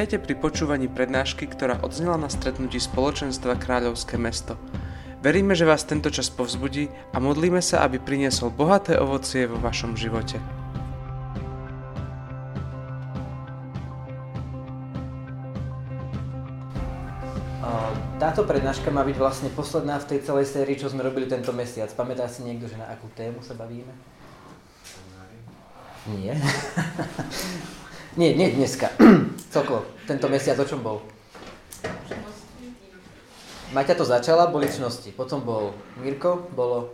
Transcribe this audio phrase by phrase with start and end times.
[0.00, 4.56] Vítajte pri počúvaní prednášky, ktorá odznela na stretnutí spoločenstva Kráľovské mesto.
[5.20, 10.00] Veríme, že vás tento čas povzbudí a modlíme sa, aby priniesol bohaté ovocie vo vašom
[10.00, 10.40] živote.
[18.16, 21.92] Táto prednáška má byť vlastne posledná v tej celej sérii, čo sme robili tento mesiac.
[21.92, 23.92] Pamätá si niekto, že na akú tému sa bavíme?
[26.08, 26.40] Nie.
[28.16, 28.90] nie, nie dneska.
[29.54, 29.86] Celkovo.
[30.06, 30.98] Tento mesiac o čom bol?
[33.70, 35.14] Maťa to začala, boli čnosti.
[35.14, 35.70] Potom bol
[36.02, 36.90] Mirko, bolo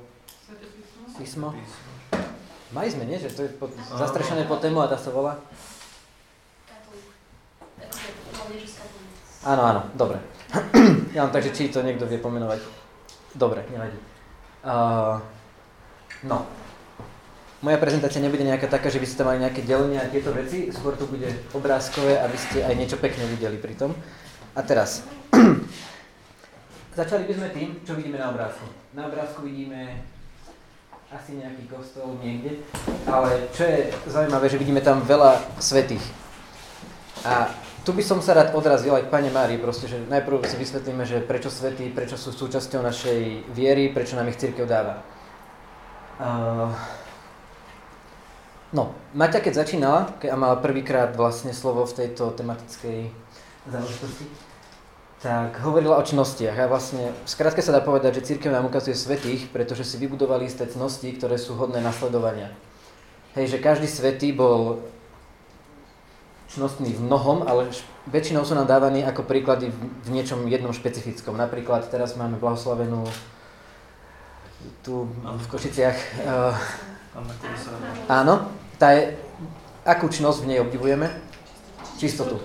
[1.16, 1.56] písmo.
[2.76, 3.16] Mali sme, nie?
[3.16, 5.40] Že to je pod, zastrešené po tému a tá sa volá?
[9.46, 10.20] Áno, áno, dobre.
[11.16, 12.60] ja mám takže, či to niekto vie pomenovať.
[13.32, 13.96] Dobre, nevadí.
[14.66, 15.22] Uh,
[16.26, 16.44] no.
[17.64, 20.92] Moja prezentácia nebude nejaká taká, že by ste mali nejaké delenia a tieto veci, skôr
[20.92, 21.24] to bude
[21.56, 23.96] obrázkové, aby ste aj niečo pekné videli pri tom.
[24.52, 25.00] A teraz,
[27.00, 28.68] začali by sme tým, čo vidíme na obrázku.
[28.92, 30.04] Na obrázku vidíme
[31.08, 32.60] asi nejaký kostol niekde,
[33.08, 36.02] ale čo je zaujímavé, že vidíme tam veľa svetých.
[37.24, 37.48] A
[37.88, 41.08] tu by som sa rád odrazil aj k Pane Márii, proste, že najprv si vysvetlíme,
[41.08, 45.00] že prečo svety, prečo sú súčasťou našej viery, prečo nám ich církev dáva.
[46.18, 46.74] Uh,
[48.76, 53.08] no, Maťa keď začínala, keď mala prvýkrát vlastne slovo v tejto tematickej
[53.64, 54.28] záležitosti,
[55.24, 59.48] tak hovorila o čnostiach a vlastne skrátke sa dá povedať, že církev nám ukazuje svetých,
[59.48, 62.52] pretože si vybudovali isté cnosti, ktoré sú hodné nasledovania.
[63.32, 64.84] Hej, že každý svetý bol
[66.52, 67.72] čnostný v mnohom, ale
[68.06, 69.72] väčšinou sú nám dávaní ako príklady
[70.04, 71.34] v niečom jednom špecifickom.
[71.34, 73.08] Napríklad teraz máme blahoslavenú
[74.84, 75.98] tu v Košiciach.
[76.22, 76.54] Uh,
[78.08, 79.16] áno, tá je,
[79.84, 81.08] akú čnosť v nej obdivujeme?
[81.96, 82.40] Čistotu.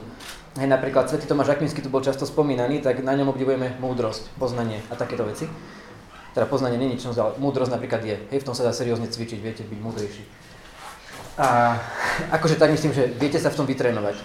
[0.60, 4.84] Hej, napríklad Svetý Tomáš Akvinský tu bol často spomínaný, tak na ňom obdivujeme múdrosť, poznanie
[4.92, 5.48] a takéto veci.
[6.36, 8.16] Teda poznanie není čnosť, ale múdrosť napríklad je.
[8.32, 10.24] Hej, v tom sa dá seriózne cvičiť, viete, byť múdrejší.
[11.40, 11.80] A
[12.36, 14.20] akože tak myslím, že viete sa v tom vytrénovať.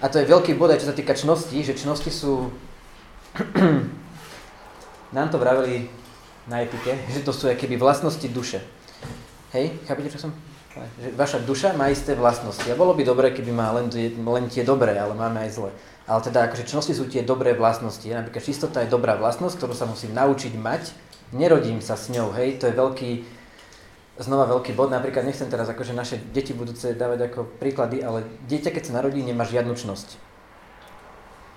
[0.00, 2.52] A to je veľký bod aj čo sa týka čnosti, že čnosti sú...
[5.16, 5.88] Nám to vraveli
[6.48, 8.64] na etike, že to sú keby vlastnosti duše.
[9.52, 10.32] Hej, chápete, čo som?
[11.18, 12.62] Vaša duša má isté vlastnosti.
[12.70, 15.70] A bolo by dobré, keby má len, len tie dobré, ale máme aj zlé.
[16.06, 18.06] Ale teda akože čnosti sú tie dobré vlastnosti.
[18.06, 20.94] Napríklad čistota je dobrá vlastnosť, ktorú sa musím naučiť mať.
[21.34, 23.10] Nerodím sa s ňou, hej, to je veľký,
[24.18, 28.74] znova veľký bod, napríklad nechcem teraz akože naše deti budúce dávať ako príklady, ale dieťa
[28.74, 30.18] keď sa narodí, nemá žiadnu čnosť.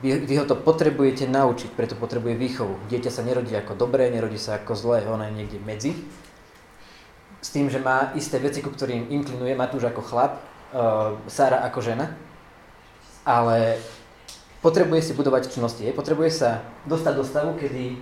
[0.06, 2.86] Vy, vy ho to potrebujete naučiť, preto potrebuje výchovu.
[2.86, 5.98] Dieťa sa nerodí ako dobré, nerodí sa ako zlé, ono je niekde medzi.
[7.44, 10.40] S tým, že má isté veci, ku ktorým inklinuje Matúš ako chlap,
[10.72, 12.16] uh, Sára ako žena,
[13.28, 13.84] ale
[14.64, 15.84] potrebuje si budovať čnosti.
[15.92, 18.00] Potrebuje sa dostať do stavu, kedy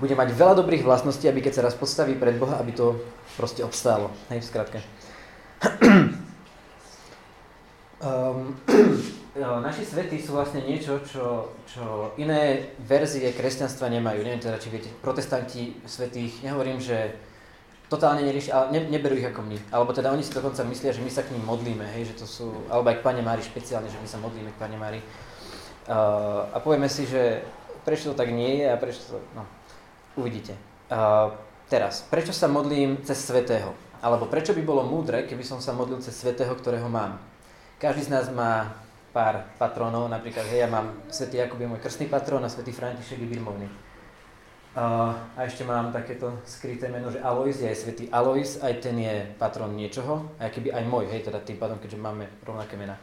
[0.00, 2.96] bude mať veľa dobrých vlastností, aby keď sa raz postaví pred Boha, aby to
[3.36, 4.08] proste obstálo.
[4.32, 4.78] Hej, v skratke.
[8.00, 8.56] um,
[9.68, 14.24] naši svety sú vlastne niečo, čo, čo iné verzie kresťanstva nemajú.
[14.24, 17.14] Neviem teda, či viete, protestanti svetých, nehovorím, že
[17.90, 19.58] totálne nerieši, ale ne, neberú ich ako my.
[19.74, 22.26] Alebo teda oni si dokonca myslia, že my sa k ním modlíme, hej, že to
[22.30, 25.02] sú, alebo aj k Pane Mári špeciálne, že my sa modlíme k Pane Mári.
[25.90, 27.42] Uh, a povieme si, že
[27.82, 29.42] prečo to tak nie je a prečo to, no,
[30.14, 30.54] Uvidíte.
[30.90, 31.34] Uh,
[31.70, 33.74] teraz, prečo sa modlím cez Svetého?
[34.02, 37.18] Alebo prečo by bolo múdre, keby som sa modlil cez Svetého, ktorého mám?
[37.78, 38.74] Každý z nás má
[39.14, 43.22] pár patronov, napríklad, hej, ja mám Svetý Jakub je môj krstný patron a Svetý František
[43.22, 43.66] je birmovný.
[44.70, 48.94] Uh, a ešte mám takéto skryté meno, že Alois je aj Svetý Alois, aj ten
[49.02, 52.94] je patron niečoho, aj keby aj môj, hej, teda tým pádom, keďže máme rovnaké mená.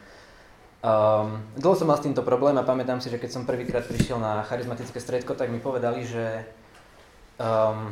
[0.79, 4.16] Um, dlho som mal s týmto problém a pamätám si, že keď som prvýkrát prišiel
[4.16, 6.47] na charizmatické stredko, tak mi povedali, že
[7.35, 7.91] um,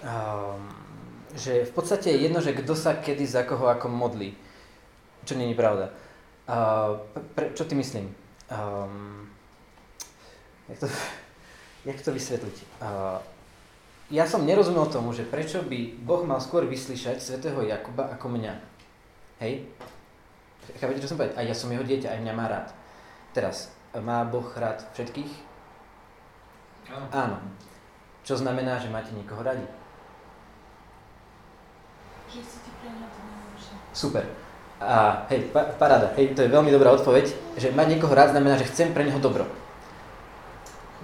[0.00, 0.62] um,
[1.36, 4.32] že v podstate je jedno, že kto sa kedy za koho ako modlí.
[5.28, 5.92] Čo není pravda.
[6.48, 7.04] Uh,
[7.36, 8.08] pre, čo ty myslím?
[8.48, 9.28] Um,
[10.72, 10.86] jak, to,
[11.86, 12.56] jak to vysvetliť?
[12.82, 13.22] Uh,
[14.10, 18.54] ja som nerozumel tomu, že prečo by Boh mal skôr vyslyšať svätého Jakuba ako mňa.
[19.42, 19.66] Hej?
[20.78, 21.38] Chápete, čo som povedať?
[21.38, 22.74] A ja som jeho dieťa, aj mňa má rád.
[23.30, 25.32] Teraz, má Boh rád všetkých?
[26.90, 27.06] Áno.
[27.14, 27.36] Áno.
[28.26, 29.66] Čo znamená, že máte niekoho radi.
[32.26, 33.20] Že chcete pre to
[33.94, 34.24] Super.
[34.82, 38.60] A hej, pa, paráda, hej, to je veľmi dobrá odpoveď, že mať niekoho rád znamená,
[38.60, 39.48] že chcem pre neho dobro.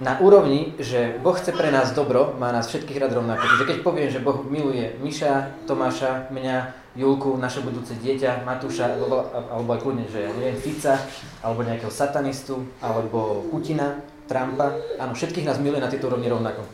[0.01, 3.45] Na úrovni, že Boh chce pre nás dobro, má nás všetkých rád rovnako.
[3.45, 6.57] Čiže keď poviem, že Boh miluje Miša, Tomáša, mňa,
[6.97, 10.97] Julku, naše budúce dieťa, Matúša, alebo, alebo aj kľudne, že ja neviem, Fica,
[11.41, 16.65] alebo nejakého satanistu, alebo Putina, Trumpa, áno, všetkých nás miluje na tejto úrovni rovnako.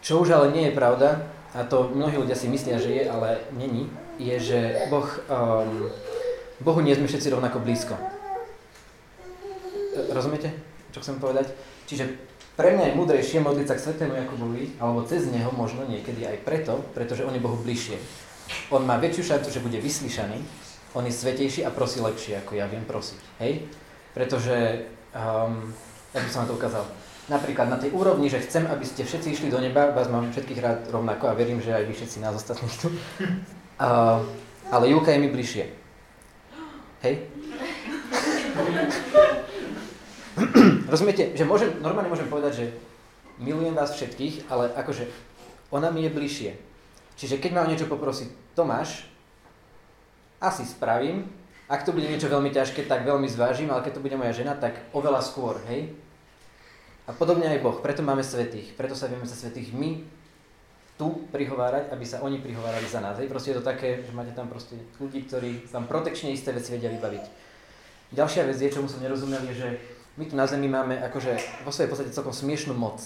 [0.00, 3.40] Čo už ale nie je pravda, a to mnohí ľudia si myslia, že je, ale
[3.56, 3.88] není,
[4.20, 4.60] je, že
[4.92, 5.88] boh, um,
[6.60, 7.96] Bohu nie sme všetci rovnako blízko.
[10.12, 10.52] Rozumiete,
[10.92, 11.52] čo chcem povedať?
[11.86, 12.04] Čiže
[12.56, 16.40] pre mňa je múdrejšie modliť sa k Svetému Jakubovi, alebo cez neho možno niekedy aj
[16.40, 18.00] preto, pretože on je Bohu bližšie.
[18.72, 20.40] On má väčšiu šancu, že bude vyslyšaný,
[20.96, 23.20] on je svetejší a prosí lepšie, ako ja viem prosiť.
[23.44, 23.68] Hej?
[24.16, 25.68] Pretože, um,
[26.16, 26.88] ja by som na to ukázal,
[27.28, 30.62] napríklad na tej úrovni, že chcem, aby ste všetci išli do neba, vás mám všetkých
[30.64, 32.88] rád rovnako a verím, že aj vy všetci nás ostatní tu.
[33.76, 34.24] Uh,
[34.72, 35.68] ale Julka je mi bližšie.
[37.04, 37.28] Hej?
[40.86, 42.66] Rozumiete, že môžem, normálne môžem povedať, že
[43.42, 45.10] milujem vás všetkých, ale akože
[45.74, 46.50] ona mi je bližšie.
[47.18, 49.10] Čiže keď ma o niečo poprosí Tomáš,
[50.38, 51.26] asi spravím.
[51.66, 54.54] Ak to bude niečo veľmi ťažké, tak veľmi zvážim, ale keď to bude moja žena,
[54.54, 55.90] tak oveľa skôr, hej?
[57.06, 60.06] A podobne aj Boh, preto máme svetých, preto sa vieme za svetých my
[60.96, 63.20] tu prihovárať, aby sa oni prihovárali za nás.
[63.20, 63.28] Hej?
[63.28, 66.88] Proste je to také, že máte tam proste ľudí, ktorí vám protekčne isté veci vedia
[66.88, 67.24] vybaviť.
[68.16, 69.68] Ďalšia vec je, čomu som nerozumel, je, že
[70.16, 73.00] my tu na Zemi máme akože vo svojej podstate celkom smiešnú moc.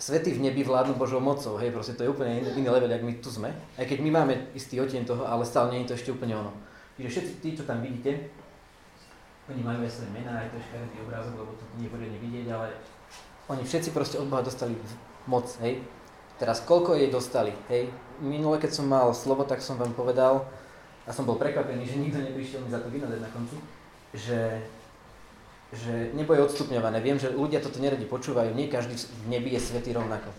[0.00, 3.04] Svety v nebi vládnu Božou mocou, hej, proste to je úplne iný, iný level, ak
[3.04, 3.52] my tu sme.
[3.76, 6.52] Aj keď my máme istý odtieň toho, ale stále nie je to ešte úplne ono.
[6.96, 8.32] Čiže všetci tí, čo tam vidíte,
[9.52, 12.18] oni majú aj svoje mená, aj to je škaredý obrázok, lebo to nie je poriadne
[12.20, 12.68] vidieť, ale
[13.50, 14.72] oni všetci proste od Boha dostali
[15.28, 15.84] moc, hej.
[16.40, 17.92] Teraz koľko jej dostali, hej.
[18.24, 20.48] Minule, keď som mal slovo, tak som vám povedal,
[21.04, 23.56] a som bol prekvapený, že nikto neprišiel mi za to vynadať na konci,
[24.14, 24.64] že
[25.70, 26.98] že nebo je odstupňované.
[26.98, 30.34] Viem, že ľudia toto neradi počúvajú, nie každý v nebi je svetý rovnako.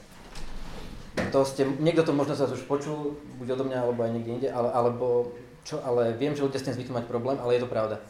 [1.31, 4.47] To ste, niekto to možno sa už počul, buď odo mňa, alebo aj niekde inde,
[4.51, 7.71] ale, alebo čo, ale viem, že ľudia s tým zvyknú mať problém, ale je to
[7.71, 8.03] pravda.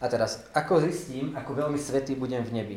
[0.00, 2.76] A teraz, ako zistím, ako veľmi svetý budem v nebi?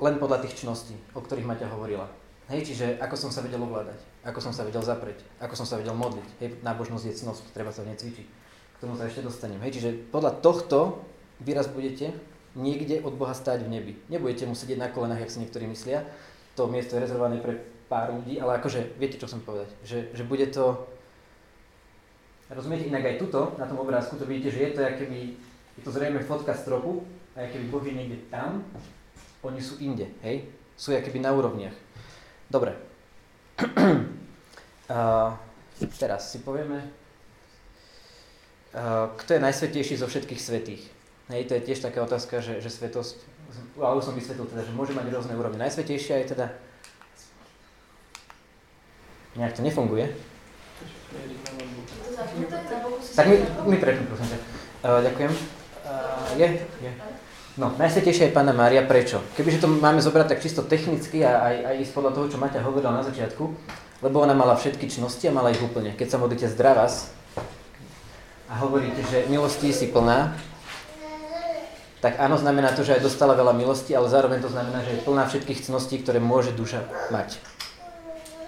[0.00, 2.08] Len podľa tých čností, o ktorých Maťa hovorila.
[2.48, 5.76] Hej, čiže ako som sa vedel ovládať, ako som sa vedel zapreť, ako som sa
[5.76, 6.28] vedel modliť.
[6.40, 8.26] Hej, nábožnosť je cnosť, treba sa v nej cvičiť.
[8.26, 9.60] K tomu sa ešte dostanem.
[9.60, 11.04] Hej, čiže podľa tohto
[11.40, 12.12] vy raz budete
[12.58, 13.92] niekde od Boha stáť v nebi.
[14.10, 16.02] Nebudete mu sedieť na kolenách, jak si niektorí myslia.
[16.58, 19.70] To miesto je rezervované pre pár ľudí, ale akože viete, čo som povedať.
[19.86, 20.86] Že, že bude to...
[22.50, 25.18] Rozumiete, inak aj tuto, na tom obrázku, to vidíte, že je to, keby,
[25.78, 27.06] je to zrejme fotka stropu,
[27.38, 28.66] a keby Boh je niekde tam,
[29.46, 30.50] oni sú inde, hej?
[30.74, 31.72] Sú keby na úrovniach.
[32.50, 32.74] Dobre.
[34.90, 35.30] uh,
[35.94, 36.90] teraz si povieme,
[38.74, 40.82] uh, kto je najsvetejší zo všetkých svetých.
[41.30, 43.22] Hej, to je tiež taká otázka, že, že svetosť,
[43.78, 45.62] ale už som vysvetlil teda, že môže mať rôzne úrovne.
[45.62, 46.46] Najsvetejšia je teda,
[49.38, 50.10] nejak to nefunguje.
[53.14, 53.36] Tak mi,
[53.70, 54.38] mi prepnú, prosím ťa.
[54.82, 55.30] Uh, ďakujem.
[55.30, 56.48] Uh, je?
[56.82, 56.90] Je.
[57.58, 58.82] No, najsvetejšia je Pána Mária.
[58.82, 59.22] Prečo?
[59.38, 62.66] Kebyže to máme zobrať tak čisto technicky a aj, aj ísť podľa toho, čo Maťa
[62.66, 63.44] hovorila na začiatku,
[64.02, 65.94] lebo ona mala všetky čnosti a mala ich úplne.
[65.94, 67.14] Keď sa modlíte zdravás
[68.50, 70.34] a hovoríte, že milosti si plná,
[72.00, 75.04] tak áno, znamená to, že aj dostala veľa milosti, ale zároveň to znamená, že je
[75.04, 77.36] plná všetkých cností, ktoré môže duša mať.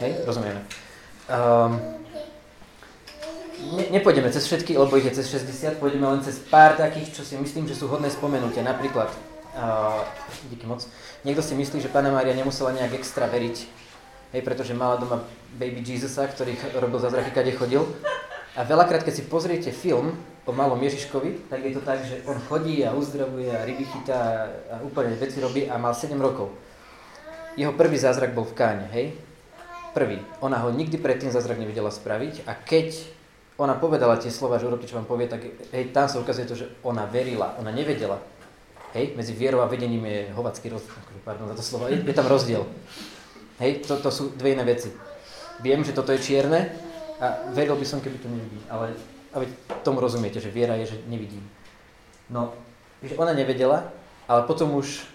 [0.01, 0.65] Hej, rozumieme.
[1.29, 1.77] Um,
[3.77, 7.23] ne, nepôjdeme cez všetky, lebo ich je cez 60, pôjdeme len cez pár takých, čo
[7.29, 8.65] si myslím, že sú hodné spomenutia.
[8.65, 9.13] Napríklad,
[9.53, 10.01] uh,
[10.49, 10.89] díky moc,
[11.21, 13.57] niekto si myslí, že Pána Mária nemusela nejak extra veriť,
[14.33, 15.29] hej, pretože mala doma
[15.61, 17.85] baby Jesusa, ktorý robil zázraky, kade chodil.
[18.57, 22.35] A veľakrát, keď si pozriete film, o malom Ježiškovi, tak je to tak, že on
[22.51, 26.51] chodí a uzdravuje a ryby chytá a úplne veci robí a mal 7 rokov.
[27.55, 29.15] Jeho prvý zázrak bol v Káne, hej?
[29.95, 30.19] Prvý.
[30.41, 32.97] Ona ho nikdy predtým zázrak nevedela spraviť a keď
[33.61, 36.59] ona povedala tie slova, že urobte, čo vám povie, tak hej, tam sa ukazuje to,
[36.59, 38.19] že ona verila, ona nevedela.
[38.97, 42.17] Hej, medzi vierou a vedením je hovacký rozdiel, akože, pardon za to slovo, je, je
[42.17, 42.67] tam rozdiel.
[43.63, 44.91] Hej, to, to sú dve iné veci.
[45.63, 46.73] Viem, že toto je čierne
[47.23, 48.97] a veril by som, keby to nevidí, ale
[49.33, 49.49] a veď
[49.81, 51.43] tomu rozumiete, že viera je, že nevidím.
[52.29, 52.53] No,
[53.03, 53.91] že ona nevedela,
[54.29, 55.09] ale potom už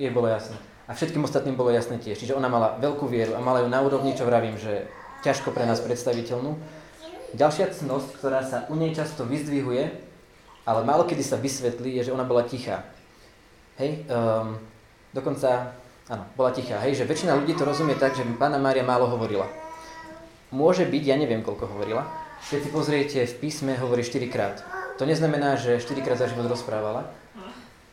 [0.00, 0.56] jej bolo jasné.
[0.88, 2.18] A všetkým ostatným bolo jasné tiež.
[2.18, 4.90] Čiže ona mala veľkú vieru a mala ju na úrovni, čo vravím, že
[5.22, 6.56] ťažko pre nás predstaviteľnú.
[7.36, 9.86] Ďalšia cnosť, ktorá sa u nej často vyzdvihuje,
[10.66, 12.82] ale málo kedy sa vysvetlí, je, že ona bola tichá.
[13.78, 14.58] Hej, um,
[15.14, 15.78] dokonca,
[16.10, 16.82] áno, bola tichá.
[16.82, 19.46] Hej, že väčšina ľudí to rozumie tak, že Pána Mária málo hovorila.
[20.50, 22.02] Môže byť, ja neviem, koľko hovorila,
[22.48, 24.64] keď si pozriete v písme, hovorí 4 krát.
[24.96, 27.12] To neznamená, že 4 krát za život rozprávala.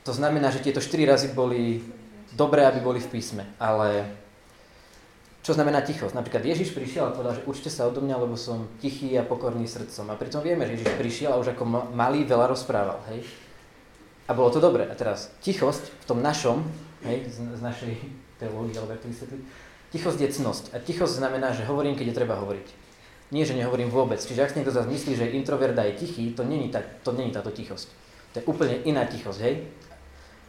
[0.08, 1.84] To znamená, že tieto štyri razy boli
[2.32, 4.08] dobré, aby boli v písme, ale
[5.48, 6.12] čo znamená tichosť?
[6.12, 9.64] Napríklad Ježiš prišiel a povedal, že učte sa odo mňa, lebo som tichý a pokorný
[9.64, 10.12] srdcom.
[10.12, 11.64] A pritom vieme, že Ježiš prišiel a už ako
[11.96, 13.00] malý veľa rozprával.
[13.08, 13.24] Hej?
[14.28, 14.84] A bolo to dobré.
[14.84, 16.68] A teraz tichosť v tom našom,
[17.08, 17.94] hej, z, z našej
[18.44, 19.42] teológie, alebo ako to vysvetliť,
[19.96, 20.64] tichosť je cnosť.
[20.76, 22.68] A tichosť znamená, že hovorím, keď je treba hovoriť.
[23.28, 24.24] Nie, že nehovorím vôbec.
[24.24, 27.32] Čiže ak si niekto zase myslí, že introvert je tichý, to není, tá, to není
[27.32, 27.92] táto tichosť.
[28.32, 29.68] To je úplne iná tichosť, hej?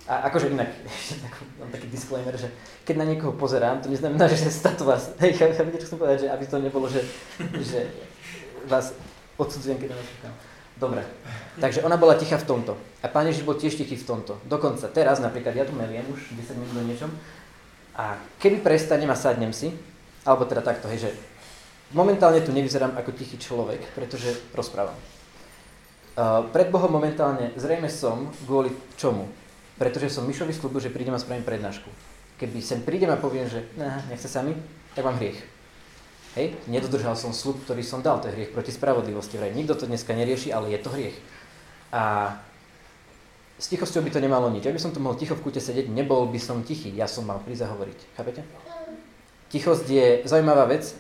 [0.09, 0.71] A akože inak,
[1.61, 2.49] mám taký disclaimer, že
[2.87, 6.19] keď na niekoho pozerám, to neznamená, že sa to vás, hej, chápete, čo chcem povedať,
[6.25, 7.03] že aby to nebolo, že,
[7.61, 7.91] že
[8.71, 8.95] vás
[9.37, 10.35] odsudzujem, keď na vás čakám.
[10.79, 11.03] Dobre,
[11.59, 12.79] takže ona bola tichá v tomto.
[13.03, 14.39] A Pán Ježiš bol tiež tichý v tomto.
[14.47, 17.11] Dokonca teraz, napríklad, ja tu meliem už 10 minút do niečom,
[17.99, 19.75] a keby prestanem a sadnem si,
[20.23, 21.11] alebo teda takto, hej, že
[21.93, 24.97] momentálne tu nevyzerám ako tichý človek, pretože rozprávam.
[26.19, 29.31] Uh, pred Bohom momentálne zrejme som kvôli čomu?
[29.79, 31.87] pretože som Mišovi slúbil, že prídem a spravím prednášku.
[32.43, 34.53] Keby sem prídem a poviem, že nah, nechce sa mi,
[34.93, 35.39] tak mám hriech.
[36.35, 39.39] Hej, nedodržal som slub, ktorý som dal, to je hriech proti spravodlivosti.
[39.39, 39.55] Vraj.
[39.55, 41.17] Nikto to dneska nerieši, ale je to hriech.
[41.95, 42.35] A
[43.59, 44.67] s tichosťou by to nemalo nič.
[44.67, 47.27] Ak by som tu mohol ticho v kúte sedieť, nebol by som tichý, ja som
[47.27, 47.99] mal prísť a hovoriť.
[48.19, 48.43] Chápete?
[49.51, 50.95] Tichosť je zaujímavá vec.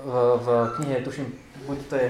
[0.00, 0.46] V, v
[0.80, 1.28] knihe, tuším,
[1.68, 2.08] buď to je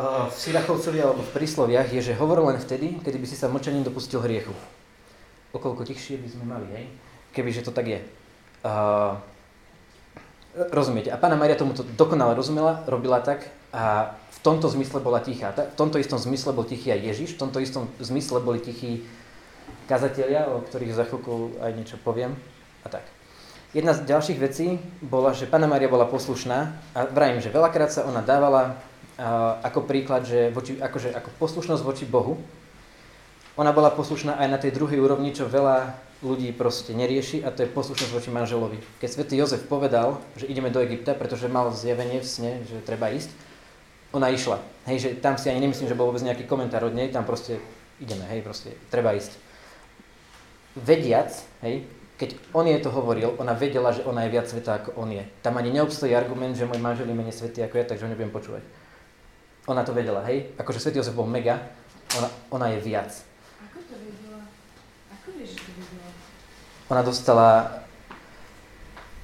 [0.00, 3.84] v Sirachovcovi alebo v prísloviach je, že hovor len vtedy, kedy by si sa mlčaním
[3.84, 4.56] dopustil hriechu.
[5.52, 6.84] Okoľko tichšie by sme mali, hej?
[7.36, 8.00] Kebyže to tak je.
[8.64, 9.20] Uh,
[10.72, 11.12] rozumiete?
[11.12, 15.52] A pána Maria tomu to dokonale rozumela, robila tak a v tomto zmysle bola tichá.
[15.52, 19.04] V tomto istom zmysle bol tichý aj Ježiš, v tomto istom zmysle boli tichí
[19.84, 22.32] kazatelia, o ktorých za chvíľku aj niečo poviem
[22.80, 23.04] a tak.
[23.72, 28.04] Jedna z ďalších vecí bola, že Pána Maria bola poslušná a vrajím, že veľakrát sa
[28.04, 28.76] ona dávala
[29.64, 32.36] ako príklad, že voči, akože, ako poslušnosť voči Bohu,
[33.56, 35.88] ona bola poslušná aj na tej druhej úrovni, čo veľa
[36.20, 38.76] ľudí proste nerieši a to je poslušnosť voči manželovi.
[39.00, 43.08] Keď svätý Jozef povedal, že ideme do Egypta, pretože mal zjavenie v sne, že treba
[43.08, 43.32] ísť,
[44.12, 44.60] ona išla.
[44.84, 47.56] Hej, že tam si ani nemyslím, že bol vôbec nejaký komentár od nej, tam proste
[48.04, 49.32] ideme, hej, proste treba ísť.
[50.76, 51.32] Vediac,
[51.64, 51.88] hej,
[52.22, 55.26] keď on jej to hovoril, ona vedela, že ona je viac sveta ako on je.
[55.42, 58.30] Tam ani neobstojí argument, že môj manžel je menej svetý ako ja, takže ho nebudem
[58.30, 58.62] počúvať.
[59.66, 60.54] Ona to vedela, hej?
[60.54, 61.58] Akože Svetý Jozef bol mega,
[62.14, 63.10] ona, ona je viac.
[63.58, 64.38] Ako to vedela?
[65.10, 66.10] Ako vieš, že to vedela?
[66.94, 67.48] Ona dostala...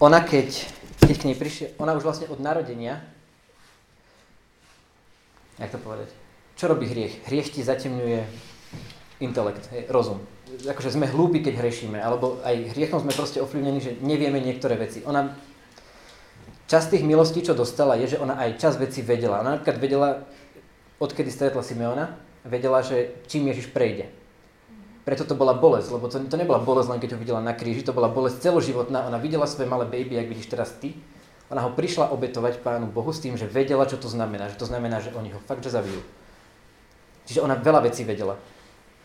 [0.03, 0.67] Ona keď,
[0.99, 2.99] keď k nej prišiel, ona už vlastne od narodenia,
[5.59, 6.11] jak to povedať,
[6.59, 7.23] čo robí hriech?
[7.31, 8.27] Hriech ti zatemňuje
[9.23, 10.19] intelekt, hej, rozum.
[10.49, 15.05] Akože sme hlúpi, keď hrešíme, alebo aj hriechom sme proste ovplyvnení, že nevieme niektoré veci.
[15.05, 15.37] Ona
[16.69, 19.41] Čas tých milostí, čo dostala, je, že ona aj čas veci vedela.
[19.41, 20.09] Ona napríklad vedela,
[21.01, 24.13] odkedy stretla Simeona, vedela, že čím Ježiš prejde.
[25.09, 27.81] Preto to bola bolesť, lebo to, to nebola bolesť len keď ho videla na kríži,
[27.81, 29.09] to bola bolesť celoživotná.
[29.09, 30.93] Ona videla svoje malé baby, ak vidíš teraz ty.
[31.49, 34.53] Ona ho prišla obetovať Pánu Bohu s tým, že vedela, čo to znamená.
[34.53, 36.05] Že to znamená, že oni ho fakt, že zabijú.
[37.25, 38.37] Čiže ona veľa vecí vedela.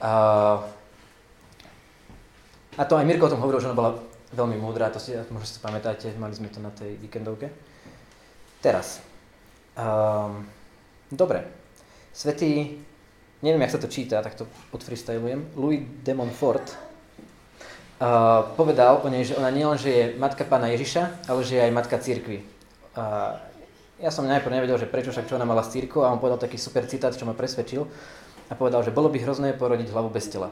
[0.04, 0.68] A,
[2.78, 3.92] a to aj Mirko o tom hovoril, že ona bola
[4.34, 7.54] veľmi múdra, to si, možno si to pamätáte, mali sme to na tej víkendovke.
[8.62, 9.04] Teraz.
[9.78, 10.46] Um,
[11.14, 11.46] dobre.
[12.14, 12.82] Svetý,
[13.46, 15.54] neviem, jak sa to číta, tak to odfreestylujem.
[15.58, 16.78] Louis de Montfort uh,
[18.58, 21.74] povedal o nej, že ona nielen, že je matka pána Ježiša, ale že je aj
[21.74, 22.42] matka církvy.
[22.94, 23.38] Uh,
[24.02, 26.42] ja som najprv nevedel, že prečo však čo ona mala s církou a on povedal
[26.42, 27.86] taký super citát, čo ma presvedčil
[28.50, 30.50] a povedal, že bolo by hrozné porodiť hlavu bez tela.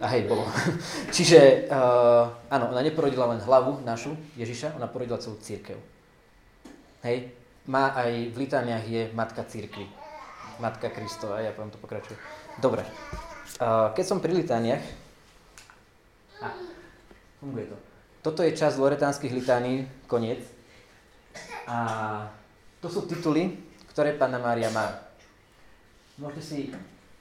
[0.00, 0.48] A hej, bolo.
[1.16, 5.76] Čiže uh, áno, ona neporodila len hlavu našu, Ježiša, ona porodila celú církev.
[7.04, 7.36] Hej,
[7.68, 9.84] má aj v litániach je matka církvy.
[10.56, 12.16] Matka Kristova, ja poviem to pokračuje.
[12.60, 12.84] Dobre.
[13.60, 14.80] Uh, keď som pri litániach,
[16.40, 16.48] a,
[17.40, 17.76] funguje to.
[18.24, 20.40] Toto je čas loretánskych litánií, koniec.
[21.68, 21.76] A
[22.80, 23.52] to sú tituly,
[23.92, 24.96] ktoré Pána Mária má.
[26.16, 26.58] Môžete si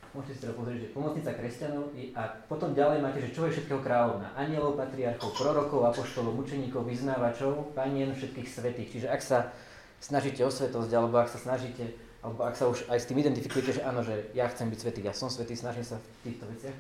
[0.09, 3.77] Môžete si teda pozrieť, že pomocnica kresťanov a potom ďalej máte, že čo je všetkého
[3.85, 4.33] kráľovna.
[4.33, 8.89] Anielov, patriarchov, prorokov, apoštolov, mučeníkov, vyznávačov, panien všetkých svetých.
[8.89, 9.53] Čiže ak sa
[10.01, 11.93] snažíte o svetosť, alebo ak sa snažíte,
[12.25, 14.99] alebo ak sa už aj s tým identifikujete, že áno, že ja chcem byť svetý,
[15.05, 16.77] ja som svetý, snažím sa v týchto veciach,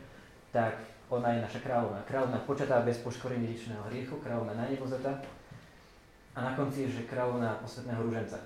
[0.49, 0.81] tak
[1.13, 2.01] ona je naša kráľovna.
[2.09, 4.89] Kráľovna počatá bez poškorenia dedičného hriechu, kráľovna na nebo
[6.33, 8.41] a na konci je, že kráľovna posvetného rúženca.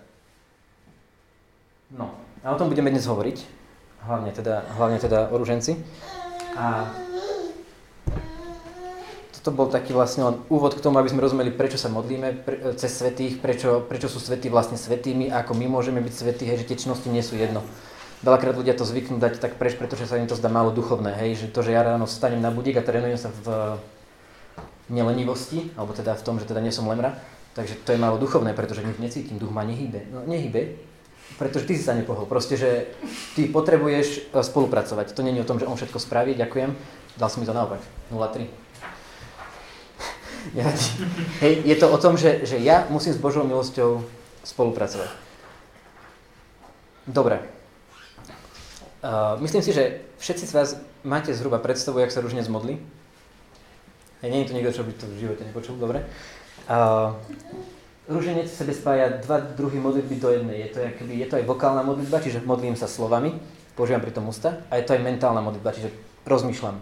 [1.93, 3.62] No, a o tom budeme dnes hovoriť
[4.07, 5.79] hlavne teda, hlavne teda o ruženci.
[6.53, 6.91] A
[9.43, 12.55] toto bol taký vlastne len úvod k tomu, aby sme rozumeli, prečo sa modlíme pre,
[12.79, 16.67] cez svetých, prečo, prečo sú svety vlastne svetými ako my môžeme byť svetí, hej, že
[16.71, 17.59] tie činnosti nie sú jedno.
[18.23, 21.43] veľakrát ľudia to zvyknú dať tak preč, pretože sa im to zdá málo duchovné, hej,
[21.43, 23.75] že to, že ja ráno vstanem na budík a trénujem sa v
[24.87, 27.19] nelenivosti, alebo teda v tom, že teda nie som lemra,
[27.51, 30.07] takže to je málo duchovné, pretože nič necítim, duch ma nehybe.
[30.07, 30.79] No nehybe,
[31.37, 32.29] pretože ty si sa nepohol.
[32.29, 32.93] Proste, že
[33.33, 35.17] ty potrebuješ e, spolupracovať.
[35.17, 36.75] To je o tom, že on všetko spraví, ďakujem.
[37.17, 37.81] Dal si mi to naopak.
[38.13, 38.47] 0,3.
[41.43, 44.03] Hej, je to o tom, že, že ja musím s Božou milosťou
[44.43, 45.09] spolupracovať.
[47.07, 47.39] Dobre.
[49.03, 50.69] Uh, myslím si, že všetci z vás
[51.03, 52.79] máte zhruba predstavu, jak sa ružne zmodli.
[54.23, 56.07] Hej, nie je to niekto, čo by to v živote nepočul, dobre.
[56.71, 57.11] Uh,
[58.03, 60.67] Rúženec v sebe spája dva druhy modlitby do jednej.
[60.67, 63.39] Je to, akoby, je to aj vokálna modlitba, čiže modlím sa slovami,
[63.79, 65.87] používam pri tom ústa, a je to aj mentálna modlitba, čiže
[66.27, 66.75] rozmýšľam.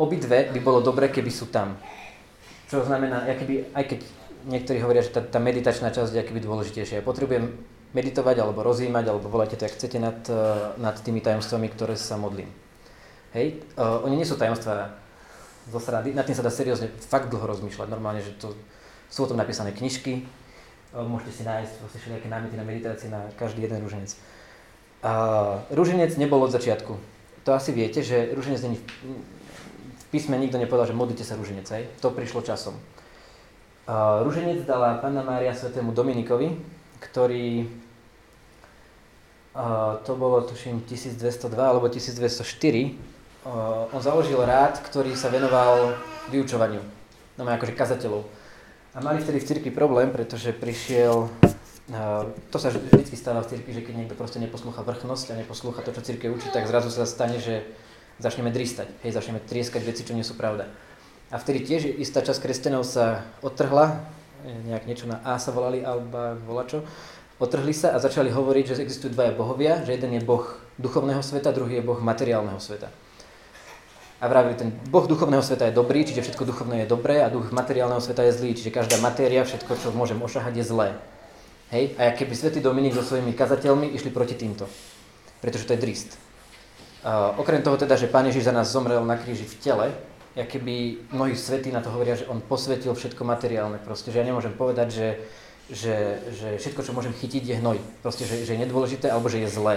[0.00, 1.76] Obidve by bolo dobre, keby sú tam.
[2.72, 4.00] Čo znamená, akoby, aj keď
[4.48, 7.00] niektorí hovoria, že tá, tá meditačná časť je akoby dôležitejšia.
[7.00, 7.52] Ja potrebujem
[7.92, 10.16] meditovať, alebo rozjímať, alebo voláte to, ak chcete, nad,
[10.80, 12.48] nad tými tajomstvami, ktoré sa modlím.
[13.36, 14.96] Hej, uh, oni nie sú tajomstvá
[15.68, 17.86] zo srady, nad tým sa dá seriózne fakt dlho rozmýšľať.
[17.92, 18.56] Normálne, že to,
[19.12, 20.24] sú o tom napísané knižky,
[20.96, 24.16] môžete si nájsť vlastne všelijaké námety na meditácie na každý jeden rúženec.
[25.02, 26.96] Uh, rúženec nebol od začiatku.
[27.44, 28.84] To asi viete, že rúženec není v,
[30.14, 31.82] písme nikto nepovedal, že modlite sa rúženec, aj?
[32.00, 32.80] To prišlo časom.
[33.84, 36.54] Uh, rúženec dala Panna Mária svetému Dominikovi,
[37.02, 37.66] ktorý
[39.52, 42.32] uh, to bolo tuším 1202 alebo 1204
[43.42, 45.98] uh, on založil rád, ktorý sa venoval
[46.30, 46.80] vyučovaniu,
[47.36, 48.22] no akože kazateľov.
[48.92, 53.72] A mali vtedy v cirkvi problém, pretože prišiel, uh, to sa vždy stáva v cirkvi,
[53.72, 57.08] že keď niekto proste neposlúcha vrchnosť a neposlúcha to, čo cirkev učí, tak zrazu sa
[57.08, 57.64] stane, že
[58.20, 60.68] začneme dristať, hej, začneme trieskať veci, čo nie sú pravda.
[61.32, 64.04] A vtedy tiež istá časť kresťanov sa odtrhla,
[64.44, 66.84] nejak niečo na A sa volali, alebo volačo,
[67.40, 70.44] otrhli sa a začali hovoriť, že existujú dvaja bohovia, že jeden je boh
[70.76, 72.92] duchovného sveta, druhý je boh materiálneho sveta
[74.22, 77.50] a vravili, ten Boh duchovného sveta je dobrý, čiže všetko duchovné je dobré a duch
[77.50, 80.88] materiálneho sveta je zlý, čiže každá matéria, všetko, čo môžem ošahať, je zlé.
[81.74, 81.98] Hej?
[81.98, 84.70] A keby svätý Dominik so svojimi kazateľmi išli proti týmto.
[85.42, 86.14] Pretože to je drist.
[87.02, 89.86] Uh, okrem toho teda, že Pán Ježiš za nás zomrel na kríži v tele,
[90.38, 93.82] ja keby mnohí svetí na to hovoria, že on posvetil všetko materiálne.
[93.82, 95.08] Proste, že ja nemôžem povedať, že,
[95.66, 95.96] že,
[96.30, 97.76] že všetko, čo môžem chytiť, je hnoj.
[98.06, 99.76] Proste, že, že je nedôležité alebo že je zlé.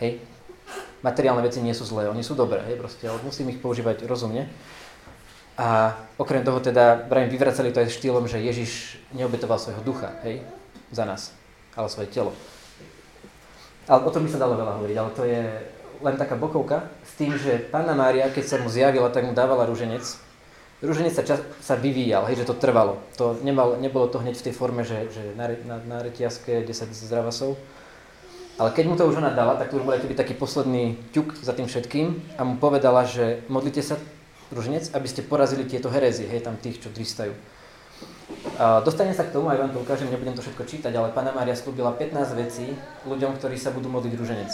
[0.00, 0.22] Hej?
[1.02, 4.46] Materiálne veci nie sú zlé, oni sú dobré, hej, proste, ale musím ich používať rozumne.
[5.58, 10.40] A okrem toho teda, Brian, vyvracali to aj štýlom, že Ježiš neobetoval svojho ducha, hej,
[10.94, 11.36] za nás,
[11.76, 12.32] ale svoje telo.
[13.84, 15.42] Ale o tom by sa dalo veľa hovoriť, ale to je
[16.02, 19.66] len taká bokovka s tým, že Panna Mária, keď sa mu zjavila, tak mu dávala
[19.66, 20.02] rúženec.
[20.82, 22.98] Rúženec sa, čas, sa vyvíjal, hej, že to trvalo.
[23.14, 26.90] To nemal, nebolo to hneď v tej forme, že, že na, na, na retiaske 10
[26.90, 27.54] zdravasov,
[28.60, 31.40] ale keď mu to už ona dala, tak to už bol aj taký posledný ťuk
[31.40, 33.96] za tým všetkým a mu povedala, že modlite sa,
[34.52, 37.32] ruženec, aby ste porazili tieto herezie, hej, tam tých, čo dristajú.
[38.60, 41.32] A dostanem sa k tomu, aj vám to ukážem, nebudem to všetko čítať, ale Pana
[41.32, 42.66] Mária slúbila 15 vecí
[43.08, 44.52] ľuďom, ktorí sa budú modliť ruženec.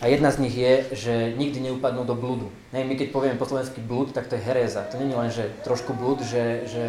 [0.00, 2.48] A jedna z nich je, že nikdy neupadnú do blúdu.
[2.72, 4.80] Nej, my keď povieme po slovensky blúd, tak to je heréza.
[4.88, 6.84] To je len, že trošku blúd, že, že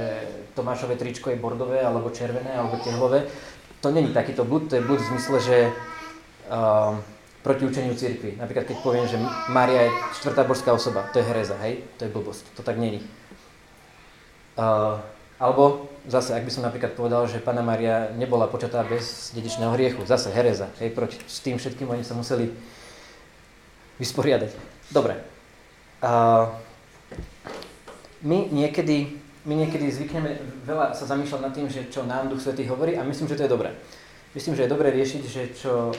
[0.56, 3.27] Tomášové tričko je bordové, alebo červené, alebo tehlové.
[3.84, 5.58] To není takýto blúd, to je blúd v zmysle, že
[6.52, 7.00] uh,
[7.42, 8.38] proti učeniu cirkvi.
[8.38, 9.18] Napríklad keď poviem, že
[9.50, 11.82] Mária je štvrtá božská osoba, to je hereza, hej?
[11.98, 13.02] To je blbosť, to tak není.
[14.60, 15.00] Uh,
[15.42, 20.06] alebo zase, ak by som napríklad povedal, že Pana Maria nebola počatá bez dedičného hriechu,
[20.06, 22.54] zase hereza, hej, proti s tým všetkým oni sa museli
[23.98, 24.54] vysporiadať.
[24.94, 25.18] Dobre.
[26.02, 26.46] Uh,
[28.22, 29.18] my niekedy,
[29.50, 33.02] my niekedy zvykneme veľa sa zamýšľať nad tým, že čo nám Duch Svetý hovorí a
[33.02, 33.74] myslím, že to je dobré.
[34.38, 35.90] Myslím, že je dobré riešiť, že čo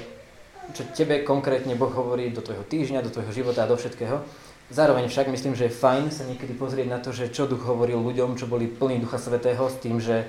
[0.72, 4.24] čo tebe konkrétne Boh hovorí do tvojho týždňa, do tvojho života a do všetkého.
[4.72, 8.00] Zároveň však myslím, že je fajn sa niekedy pozrieť na to, že čo duch hovoril
[8.00, 10.24] ľuďom, čo boli plní Ducha Svetého s tým, že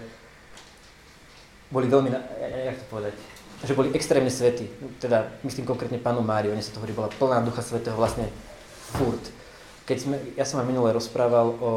[1.71, 2.11] boli veľmi,
[2.67, 3.13] jak to povedať,
[3.63, 4.67] že boli extrémne svety.
[4.99, 8.27] Teda myslím konkrétne panu Máriu, oni sa to hovorí, bola plná Ducha Svetého vlastne
[8.99, 9.23] furt.
[9.87, 11.71] Keď sme, ja som vám minule rozprával o,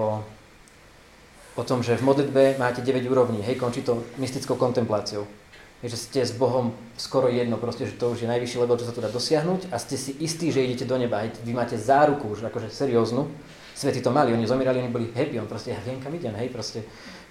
[1.55, 5.46] o tom, že v modlitbe máte 9 úrovní, hej, končí to mystickou kontempláciou
[5.89, 8.95] že ste s Bohom skoro jedno, proste, že to už je najvyšší level, čo sa
[8.95, 12.47] tu dá dosiahnuť a ste si istí, že idete do neba, vy máte záruku už
[12.49, 13.29] akože serióznu,
[13.77, 16.49] svety to mali, oni zomierali, oni boli happy, on proste, ja viem kam idem, hej,
[16.49, 16.83] proste,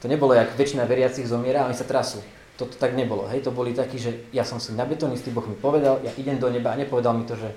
[0.02, 2.22] to nebolo, jak väčšina veriacich zomiera, oni sa trasú,
[2.56, 5.46] to, to tak nebolo, hej, to boli takí, že ja som si na betonistý, Boh
[5.46, 7.50] mi povedal, ja idem do neba a nepovedal mi to, že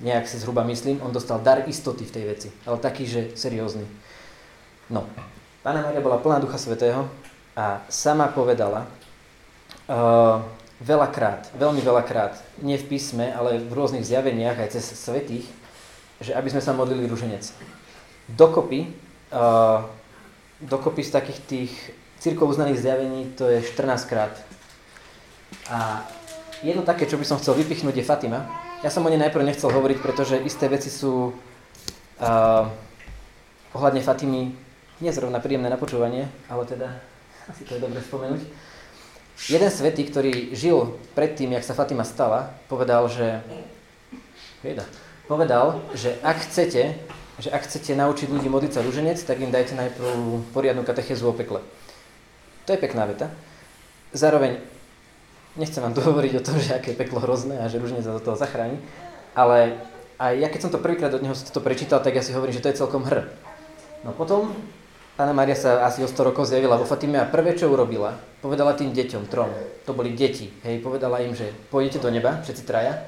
[0.00, 3.84] nejak si zhruba myslím, on dostal dar istoty v tej veci, ale taký, že seriózny.
[4.92, 5.02] No,
[5.66, 7.10] Pána Maria bola plná Ducha Svetého
[7.58, 8.86] a sama povedala,
[9.86, 10.42] Uh,
[10.82, 15.46] veľakrát, veľmi veľakrát, nie v písme, ale v rôznych zjaveniach aj cez svetých,
[16.20, 17.46] že aby sme sa modlili ruženec.
[18.26, 18.90] Dokopy,
[19.30, 19.86] uh,
[20.60, 21.72] dokopy z takých tých
[22.18, 24.34] církov uznaných zjavení to je 14 krát.
[25.70, 26.02] A
[26.66, 28.48] jedno také, čo by som chcel vypichnúť, je Fatima.
[28.82, 32.64] Ja som o nej najprv nechcel hovoriť, pretože isté veci sú uh,
[33.72, 34.52] ohľadne Fatimy
[35.00, 36.88] nie zrovna príjemné na počúvanie, ale teda
[37.46, 38.42] asi to je dobre spomenúť.
[39.36, 43.44] Jeden svetý, ktorý žil predtým, jak sa Fatima stala, povedal, že
[44.64, 44.88] jeda,
[45.28, 46.96] povedal, že ak chcete,
[47.36, 50.08] že ak chcete naučiť ľudí modliť sa rúženec, tak im dajte najprv
[50.56, 51.60] poriadnu katechezu o pekle.
[52.64, 53.28] To je pekná veta.
[54.16, 54.56] Zároveň
[55.60, 58.24] nechcem vám tu o tom, že aké je peklo hrozné a že rúženec sa do
[58.24, 58.80] toho zachráni,
[59.36, 59.76] ale
[60.16, 62.64] aj ja keď som to prvýkrát od neho to prečítal, tak ja si hovorím, že
[62.64, 63.28] to je celkom hr.
[64.00, 64.56] No potom
[65.16, 68.76] Pána Maria sa asi o 100 rokov zjavila vo Fatime a prvé, čo urobila, povedala
[68.76, 69.48] tým deťom, trom,
[69.88, 73.00] to boli deti, hej, povedala im, že pôjdete do neba, všetci traja,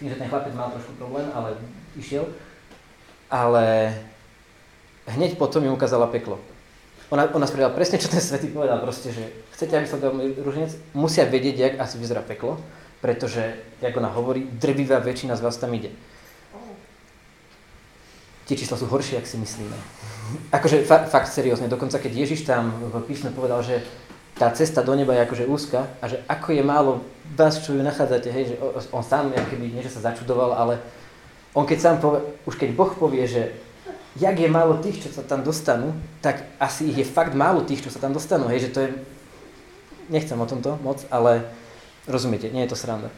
[0.00, 1.60] tým, že ten chlapec mal trošku problém, ale
[2.00, 2.24] išiel,
[3.28, 3.92] ale
[5.04, 6.40] hneď potom im ukázala peklo.
[7.12, 10.96] Ona, ona spravila presne, čo ten svetý povedal, proste, že chcete, aby sa dal ruženec,
[10.96, 12.56] musia vedieť, jak asi vyzerá peklo,
[13.04, 15.92] pretože, jak ona hovorí, drvivá väčšina z vás tam ide.
[18.50, 19.78] Tie čísla sú horšie, ak si myslíme
[20.50, 23.82] akože fa- fakt seriózne, dokonca keď Ježiš tam v písme povedal, že
[24.38, 26.92] tá cesta do neba je akože úzka a že ako je málo
[27.36, 28.54] vás, čo ju nachádzate, hej, že
[28.90, 30.80] on sám, keby nie, že sa začudoval, ale
[31.52, 33.52] on keď sám povie, už keď Boh povie, že
[34.18, 37.84] jak je málo tých, čo sa tam dostanú, tak asi ich je fakt málo tých,
[37.84, 38.88] čo sa tam dostanú, hej, že to je,
[40.10, 41.46] nechcem o tomto moc, ale
[42.10, 43.12] rozumiete, nie je to sranda.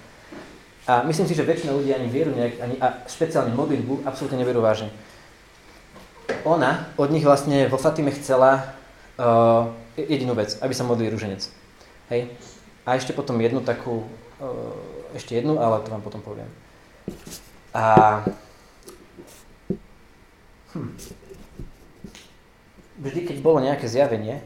[0.83, 4.59] A myslím si, že väčšina ľudí ani vieru, nejak, ani, a špeciálne modlitbu, absolútne neverú
[4.59, 4.91] vážne
[6.43, 8.75] ona od nich vlastne vo Fatime chcela
[9.17, 11.47] uh, jedinú vec, aby sa modlili rúženec.
[12.11, 12.33] Hej?
[12.83, 14.07] A ešte potom jednu takú,
[14.43, 16.51] uh, ešte jednu, ale to vám potom poviem.
[17.73, 17.85] A
[20.75, 20.93] hm.
[23.01, 24.43] vždy, keď bolo nejaké zjavenie,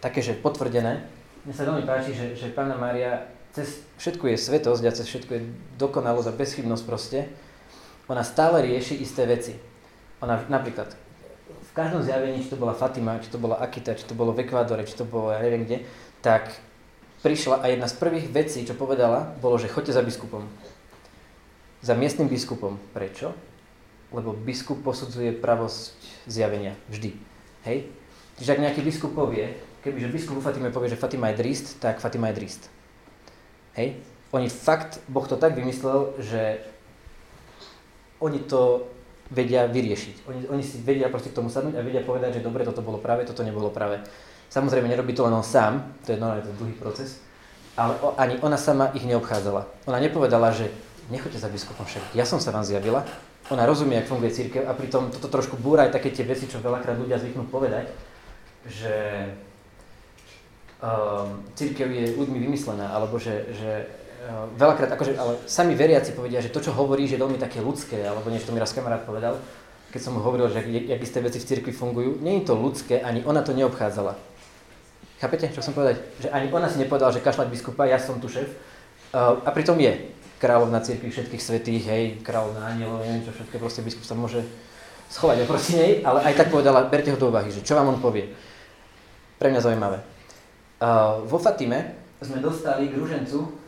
[0.00, 1.04] také, že potvrdené,
[1.40, 3.24] mne sa veľmi páči, že, že Pána Mária
[3.56, 5.42] cez všetku je svetosť a cez všetku je
[5.80, 7.32] dokonalosť a bezchybnosť proste,
[8.06, 9.56] ona stále rieši isté veci.
[10.20, 10.92] Ona napríklad,
[11.70, 14.42] v každom zjavení, či to bola Fatima, či to bola Akita, či to bolo v
[14.42, 15.86] Ekvádore, či to bolo ja neviem kde,
[16.18, 16.50] tak
[17.22, 20.50] prišla a jedna z prvých vecí, čo povedala, bolo, že choďte za biskupom.
[21.80, 22.74] Za miestnym biskupom.
[22.90, 23.32] Prečo?
[24.10, 26.74] Lebo biskup posudzuje pravosť zjavenia.
[26.90, 27.14] Vždy.
[27.62, 27.86] Hej?
[28.42, 29.54] Čiže ak nejaký biskup povie,
[29.86, 32.66] kebyže biskup u Fatime povie, že Fatima je drist, tak Fatima je drist.
[33.78, 34.02] Hej?
[34.34, 36.66] Oni fakt, Boh to tak vymyslel, že
[38.18, 38.90] oni to
[39.30, 40.26] vedia vyriešiť.
[40.26, 42.98] Oni, oni si vedia proste k tomu sadnúť a vedia povedať, že dobre, toto bolo
[42.98, 44.02] práve, toto nebolo práve.
[44.50, 47.22] Samozrejme, nerobí to len on sám, to je normálne to dlhý proces,
[47.78, 49.86] ale o, ani ona sama ich neobchádzala.
[49.86, 50.74] Ona nepovedala, že
[51.14, 53.06] nechoďte za biskupom však, ja som sa vám zjavila,
[53.50, 56.62] ona rozumie, ako funguje církev a pritom toto trošku búra aj také tie veci, čo
[56.62, 57.90] veľakrát ľudia zvyknú povedať,
[58.66, 59.26] že
[60.78, 63.70] um, církev je ľuďmi vymyslená, alebo že, že
[64.56, 68.04] veľakrát, akože, ale sami veriaci povedia, že to, čo hovorí, že je veľmi také ľudské,
[68.04, 69.40] alebo niečo to mi raz kamarát povedal,
[69.90, 73.00] keď som mu hovoril, že jak isté veci v cirkvi fungujú, nie je to ľudské,
[73.02, 74.14] ani ona to neobchádzala.
[75.20, 76.00] Chápete, čo som povedať?
[76.24, 78.48] Že ani ona si nepovedala, že kašľať biskupa, ja som tu šéf.
[79.10, 83.84] Uh, a pritom je kráľovna cirkvi všetkých svetých, hej, kráľovna anielov, neviem čo všetko, proste
[83.84, 84.40] biskup sa môže
[85.12, 87.98] schovať oproti nej, ale aj tak povedala, berte ho do úvahy, že čo vám on
[88.00, 88.32] povie.
[89.36, 89.98] Pre mňa zaujímavé.
[90.80, 93.59] Uh, vo Fatime sme dostali k ružencu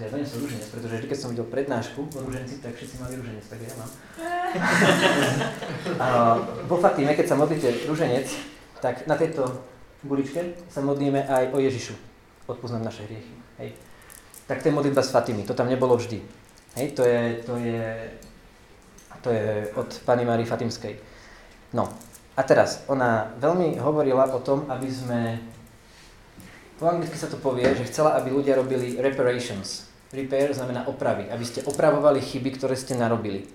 [0.00, 3.44] ja donesol rúženec, pretože vždy, keď som videl prednášku o rúženci, tak všetci mali rúženec,
[3.46, 3.90] tak ja mám.
[6.02, 6.06] a,
[6.66, 8.26] vo Fatime, keď sa modlíte rúženec,
[8.82, 9.46] tak na tejto
[10.02, 11.94] guličke sa modlíme aj o Ježišu.
[12.50, 13.34] Odpoznám naše hriechy.
[13.62, 13.78] Hej.
[14.44, 16.20] Tak to je modlitba s Fatimy, to tam nebolo vždy.
[16.74, 17.84] Hej, to je, to je,
[19.22, 20.98] to je od Pany Márii Fatimskej.
[21.72, 21.86] No,
[22.34, 25.38] a teraz, ona veľmi hovorila o tom, aby sme
[26.78, 29.86] po anglicky sa to povie, že chcela, aby ľudia robili reparations.
[30.14, 33.46] Repair znamená opravy, aby ste opravovali chyby, ktoré ste narobili.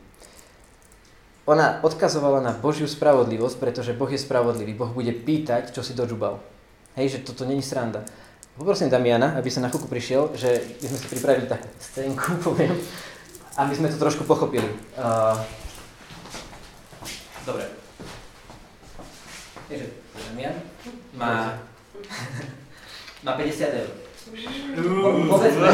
[1.50, 4.78] Ona odkazovala na Božiu spravodlivosť, pretože Boh je spravodlivý.
[4.78, 6.38] Boh bude pýtať, čo si dožubal.
[6.94, 8.06] Hej, že toto není sranda.
[8.60, 12.76] Poprosím Damiana, aby sa na chvíľku prišiel, že my sme si pripravili takú scénku, poviem,
[13.56, 14.68] aby sme to trošku pochopili.
[15.00, 15.40] Uh,
[17.48, 17.66] dobre.
[19.72, 19.86] Takže
[20.28, 20.60] Damian
[21.16, 21.56] má
[23.24, 23.90] má 50 eur.
[25.28, 25.68] Povedzme,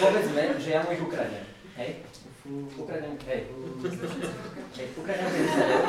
[0.00, 1.44] povedzme, že ja mu ich ukradnem.
[1.76, 1.90] Hej?
[2.76, 3.40] Ukradnem, hej.
[4.76, 5.82] hej ukradnem 50 eur.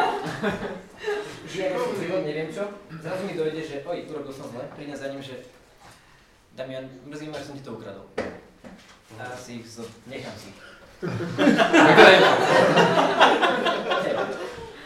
[1.47, 2.63] Žijem si život, neviem čo.
[2.99, 4.63] Zrazu mi dojde, že oj, urobil som zle.
[4.75, 5.43] Prídem za ním, že
[6.55, 8.05] Damian, mrzí ma, že som ti to ukradol.
[9.19, 9.85] A si ich zo...
[10.09, 10.59] nechám si ich.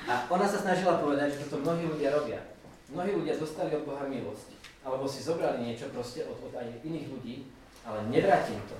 [0.07, 2.39] A ona sa snažila povedať, že toto mnohí ľudia robia.
[2.87, 4.55] Mnohí ľudia dostali od Boha milosť,
[4.87, 7.43] alebo si zobrali niečo proste od, od aj iných ľudí,
[7.83, 8.77] ale nevrátim to.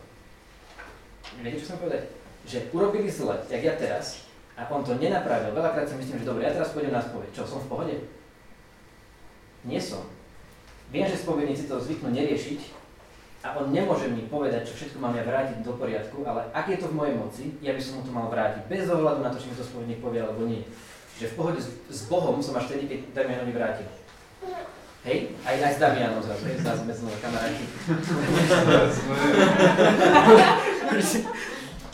[1.44, 2.08] Viete, čo som povedať?
[2.48, 5.54] Že urobili zle, jak ja teraz, a on to nenapravil.
[5.54, 7.30] Veľakrát si myslím, že dobre, ja teraz pôjdem na spoveď.
[7.30, 7.96] Čo, som v pohode?
[9.68, 10.02] Nie som.
[10.90, 12.60] Viem, že spovedníci to zvyknú neriešiť
[13.44, 16.80] a on nemôže mi povedať, čo všetko mám ja vrátiť do poriadku, ale ak je
[16.80, 19.38] to v mojej moci, ja by som mu to mal vrátiť, bez ohľadu na to,
[19.38, 20.64] či mi to spovedník povie alebo nie.
[21.20, 23.90] Čiže v pohode s, s Bohom som až vtedy, keď Damianovi vrátil.
[25.08, 25.32] Hej?
[25.48, 26.60] Aj, aj s Damianom zrazu, hej?
[26.60, 27.64] Zrazu sme znova kamaráti.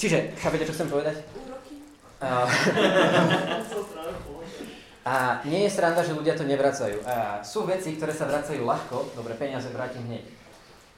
[0.02, 1.22] Čiže, chápete, čo chcem povedať?
[2.18, 2.50] A,
[5.14, 7.06] a nie je sranda, že ľudia to nevracajú.
[7.06, 10.26] A sú veci, ktoré sa vracajú ľahko, dobre, peniaze vrátim hneď.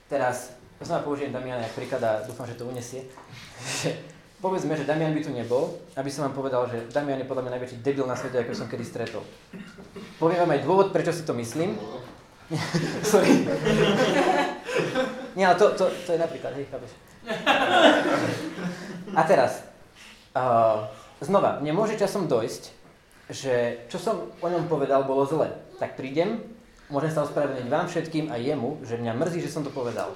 [0.08, 3.04] Teraz, znova použijem Damiana jak príklad a dúfam, že to unesie.
[4.44, 7.54] Povedzme, že Damian by tu nebol, aby som vám povedal, že Damian je podľa mňa
[7.56, 9.24] najväčší debil na svete, ako som kedy stretol.
[10.20, 11.80] Poviem vám aj dôvod, prečo si to myslím.
[13.16, 13.48] Sorry.
[15.40, 16.92] Nie, ale to, to, to je napríklad, hej, chápeš.
[19.16, 19.64] A teraz,
[20.36, 20.92] uh,
[21.24, 22.64] znova, mne môže časom dojsť,
[23.32, 25.48] že čo som o ňom povedal, bolo zle.
[25.80, 26.44] Tak prídem,
[26.92, 30.12] môžem sa ospravedlniť vám všetkým a jemu, že mňa mrzí, že som to povedal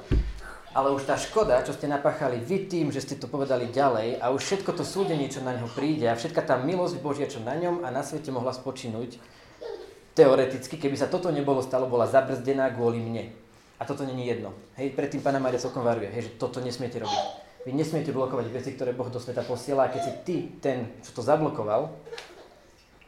[0.74, 4.30] ale už tá škoda, čo ste napáchali vy tým, že ste to povedali ďalej a
[4.30, 7.58] už všetko to súdenie, čo na ňo príde a všetka tá milosť Božia, čo na
[7.58, 9.18] ňom a na svete mohla spočinúť,
[10.14, 13.34] teoreticky, keby sa toto nebolo stalo, bola zabrzdená kvôli mne.
[13.80, 14.52] A toto není jedno.
[14.76, 17.24] Hej, predtým Pána Maria celkom varuje, hej, že toto nesmiete robiť.
[17.64, 21.16] Vy nesmiete blokovať veci, ktoré Boh do sveta posiela a keď si ty ten, čo
[21.16, 21.92] to zablokoval,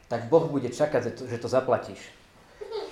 [0.08, 2.00] tak Boh bude čakať, že to zaplatíš.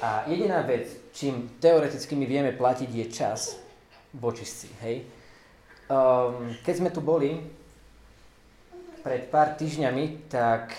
[0.00, 3.60] A jediná vec, čím teoreticky my vieme platiť, je čas,
[4.16, 5.06] vočistci, hej.
[5.90, 7.42] Um, keď sme tu boli
[9.02, 10.74] pred pár týždňami, tak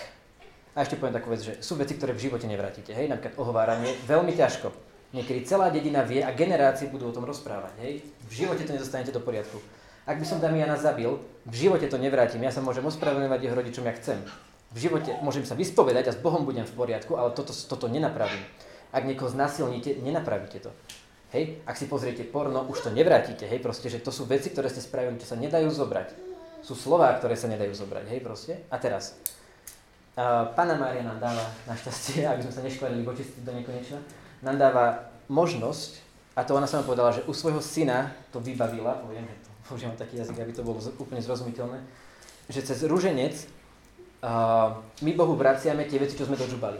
[0.72, 3.92] a ešte poviem takú vec, že sú veci, ktoré v živote nevrátite, hej, napríklad ohováranie,
[4.08, 4.72] veľmi ťažko.
[5.12, 8.00] Niekedy celá dedina vie a generácie budú o tom rozprávať, hej.
[8.24, 9.60] V živote to nezostanete do poriadku.
[10.08, 11.12] Ak by som Damiana zabil,
[11.44, 14.18] v živote to nevrátim, ja sa môžem ospravedlňovať jeho rodičom, ja chcem.
[14.72, 18.40] V živote môžem sa vyspovedať a s Bohom budem v poriadku, ale toto, toto nenapravím.
[18.96, 20.72] Ak niekoho znasilníte, nenapravíte to.
[21.32, 24.68] Hej, ak si pozriete porno, už to nevrátite, hej, proste, že to sú veci, ktoré
[24.68, 26.12] ste spravili, čo sa nedajú zobrať.
[26.60, 28.60] Sú slová, ktoré sa nedajú zobrať, hej, proste.
[28.68, 29.16] A teraz,
[30.20, 33.98] uh, Pána Mária nám dáva, našťastie, aby sme sa neškvarili vočistiť do nekonečna,
[34.44, 34.84] nám dáva
[35.32, 36.04] možnosť,
[36.36, 39.96] a to ona sa povedala, že u svojho syna to vybavila, poviem, že to, používam
[39.96, 41.80] taký jazyk, aby to bolo úplne zrozumiteľné,
[42.52, 43.32] že cez rúženec
[44.20, 46.76] uh, my Bohu vraciame tie veci, čo sme dožubali.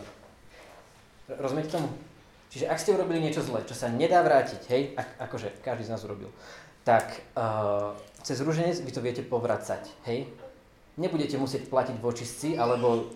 [1.41, 2.12] Rozumiete tomu?
[2.53, 5.93] Čiže ak ste urobili niečo zlé, čo sa nedá vrátiť, hej, ak, akože každý z
[5.97, 6.29] nás urobil,
[6.85, 10.29] tak uh, cez rúženec vy to viete povracať, hej.
[11.01, 13.09] Nebudete musieť platiť vočistci, alebo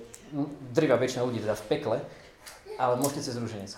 [0.72, 2.00] drvá väčšina ľudí teda v pekle,
[2.80, 3.76] ale môžete cez rúženec.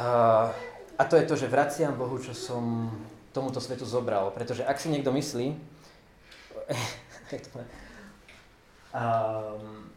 [0.00, 0.48] Uh,
[0.96, 2.88] a to je to, že vraciam Bohu, čo som
[3.36, 4.32] tomuto svetu zobral.
[4.32, 5.52] Pretože ak si niekto myslí,
[8.96, 9.92] um,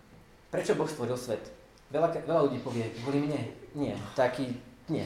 [0.52, 1.59] prečo Boh stvoril svet?
[1.90, 3.42] Veľa, veľa ľudí povie, kvôli mne.
[3.74, 4.54] Nie, taký,
[4.90, 5.06] nie.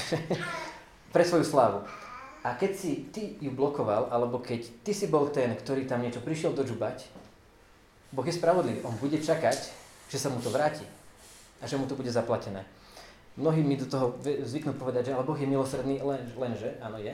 [1.14, 1.80] Pre svoju slávu.
[2.44, 6.20] A keď si ty ju blokoval, alebo keď ty si bol ten, ktorý tam niečo
[6.20, 7.08] prišiel dožubať,
[8.12, 8.84] Boh je spravodlivý.
[8.84, 9.58] On bude čakať,
[10.08, 10.84] že sa mu to vráti.
[11.60, 12.64] A že mu to bude zaplatené.
[13.36, 17.12] Mnohí mi do toho zvyknú povedať, že ale Boh je milosrdný, len, lenže, áno je,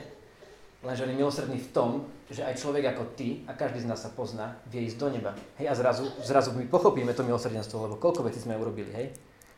[0.85, 4.05] Lenže on je milosrdný v tom, že aj človek ako ty, a každý z nás
[4.05, 5.33] sa pozná, vie ísť do neba.
[5.57, 9.07] Hej, a zrazu, zrazu my pochopíme to milosrdenstvo, lebo koľko vecí sme urobili, hej?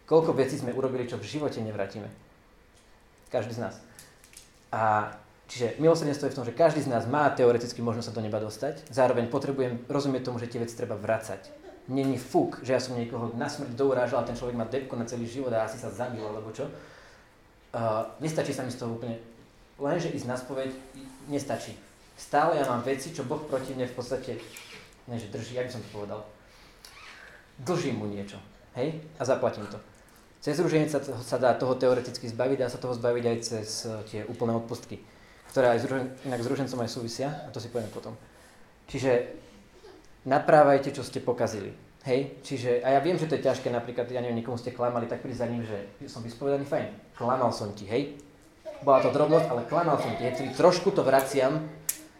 [0.08, 2.08] Koľko vecí sme urobili, čo v živote nevrátime.
[3.28, 3.76] Každý z nás.
[4.72, 5.12] A
[5.52, 8.40] čiže milosrdenstvo je v tom, že každý z nás má teoreticky možnosť sa do neba
[8.40, 11.44] dostať, zároveň potrebujem rozumieť tomu, že tie veci treba vracať.
[11.92, 15.04] Není fuk, že ja som niekoho na smrť dourážal a ten človek má depko na
[15.04, 16.72] celý život a asi sa zabil, alebo čo.
[17.76, 19.20] Uh, nestačí sa mi z toho úplne
[19.78, 20.74] Lenže ísť na spoveď
[21.28, 21.76] nestačí.
[22.18, 24.42] Stále ja mám veci, čo Boh proti mne v podstate,
[25.06, 26.20] než drží, jak by som to povedal,
[27.62, 28.42] dlžím mu niečo.
[28.74, 29.06] Hej?
[29.20, 29.78] A zaplatím to.
[30.42, 34.02] Cez rúženec sa, sa dá toho teoreticky zbaviť, dá sa toho zbaviť aj cez uh,
[34.06, 35.02] tie úplné odpustky,
[35.50, 35.86] ktoré aj z,
[36.30, 38.14] inak s rúžencom aj súvisia, a to si poviem potom.
[38.86, 39.34] Čiže
[40.30, 41.74] naprávajte, čo ste pokazili.
[42.08, 45.12] Hej, čiže, a ja viem, že to je ťažké, napríklad, ja neviem, niekomu ste klamali,
[45.12, 46.88] tak prísť za ním, že som vyspovedaný, fajn,
[47.18, 48.16] klamal som ti, hej,
[48.82, 51.66] bola to drobnosť, ale klamal som ti, hej, trošku to vraciam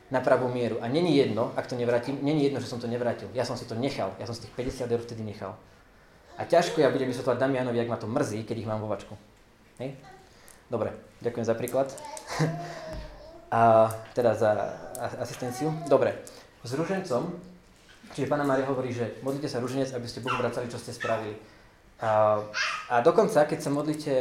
[0.08, 0.80] na pravú mieru.
[0.80, 3.28] A není jedno, ak to nevrátim, není jedno, že som to nevrátil.
[3.36, 5.60] Ja som si to nechal, ja som si tých 50 eur vtedy nechal.
[6.38, 9.18] A ťažko ja budem vysvetľovať Damianovi, ak ma to mrzí, keď ich mám vo vačku.
[9.82, 9.98] Hej?
[10.70, 10.94] Dobre,
[11.26, 11.88] ďakujem za príklad.
[13.52, 14.52] a teda za
[15.18, 15.74] asistenciu.
[15.90, 16.22] Dobre,
[16.64, 17.32] s ružencom,
[18.14, 21.36] čiže Pána Mária hovorí, že modlite sa ruženec, aby ste Bohu vracali, čo ste spravili.
[21.98, 22.44] A,
[22.92, 24.14] a dokonca, keď sa modlíte,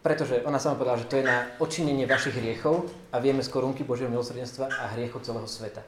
[0.00, 3.84] pretože ona sama povedala, že to je na odčinenie vašich hriechov a vieme z korunky
[3.84, 5.84] Božieho milosrdenstva a hriechov celého sveta.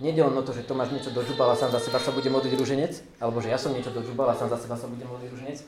[0.00, 2.56] Nede len o to, že Tomáš niečo dožubal a sám za seba sa bude modliť
[2.56, 5.58] ruženec, alebo že ja som niečo dožubal a sám za seba sa bude modliť ruženec,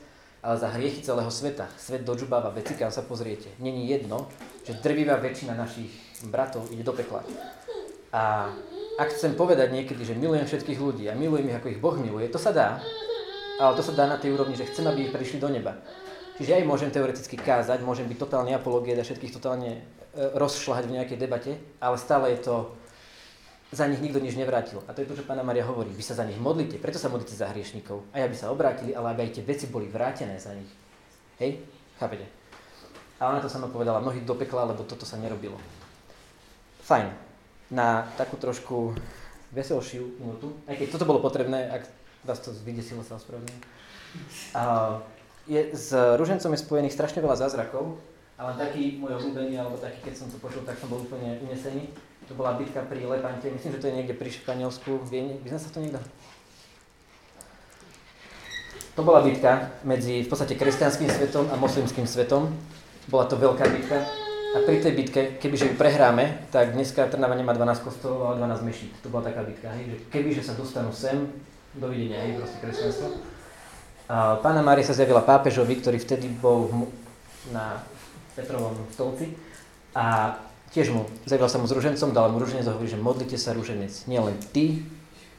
[0.41, 1.69] ale za hriechy celého sveta.
[1.77, 3.53] Svet dožubáva veci, kam sa pozriete.
[3.61, 4.25] Není jedno,
[4.65, 5.93] že drvivá väčšina našich
[6.25, 7.21] bratov ide do pekla.
[8.09, 8.49] A
[8.97, 12.25] ak chcem povedať niekedy, že milujem všetkých ľudí a milujem ich, ako ich Boh miluje,
[12.29, 12.81] to sa dá,
[13.61, 15.77] ale to sa dá na tej úrovni, že chcem, aby ich prišli do neba.
[16.33, 19.81] Čiže aj môžem teoreticky kázať, môžem byť totálny apologét a všetkých totálne e,
[20.33, 22.55] rozšľahať v nejakej debate, ale stále je to,
[23.69, 24.81] za nich nikto nič nevrátil.
[24.89, 25.93] A to je to, čo Pána Maria hovorí.
[25.93, 28.01] Vy sa za nich modlíte, preto sa modlíte za hriešnikov.
[28.13, 30.69] Aj aby sa obrátili, ale aby aj tie veci boli vrátené za nich.
[31.37, 31.61] Hej?
[32.01, 32.25] Chápete?
[33.21, 35.57] A ona to sama povedala, mnohí do pekla, lebo toto sa nerobilo.
[36.81, 37.13] Fajn.
[37.73, 38.93] Na takú trošku
[39.53, 41.85] veselšiu minútu, aj keď toto bolo potrebné, ak
[42.25, 43.61] vás to vydesilo, sa ospravedlňujem
[45.47, 47.99] je, s ružencom je spojených strašne veľa zázrakov,
[48.39, 51.91] ale taký môj obľúbený, alebo taký, keď som to počul, tak som bol úplne unesený.
[52.31, 55.83] To bola bitka pri Lepante, myslím, že to je niekde pri Španielsku, vyzná sa to
[55.83, 55.99] niekto?
[58.93, 62.53] To bola bitka medzi v podstate kresťanským svetom a moslimským svetom.
[63.09, 64.05] Bola to veľká bitka.
[64.53, 68.69] A pri tej bitke, kebyže ju prehráme, tak dneska Trnava nemá 12 kostolov, ale 12
[68.69, 68.93] mešít.
[69.01, 71.25] To bola taká bitka, hej, že kebyže sa dostanú sem,
[71.73, 73.33] dovidenia, hej, proste kresťanstvo
[74.07, 76.67] Pána Mária sa zjavila pápežovi, ktorý vtedy bol
[77.55, 77.79] na
[78.35, 79.31] Petrovom stolci
[79.95, 80.35] a
[80.75, 83.55] tiež mu, zjavila sa mu s ružencom, dala mu ruženec a hovorí, že modlite sa
[83.55, 84.09] ruženec.
[84.11, 84.83] Nie len ty,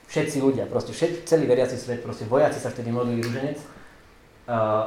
[0.09, 3.59] všetci ľudia, proste všet, celý veriaci svet, proste vojaci sa vtedy modlili ruženec.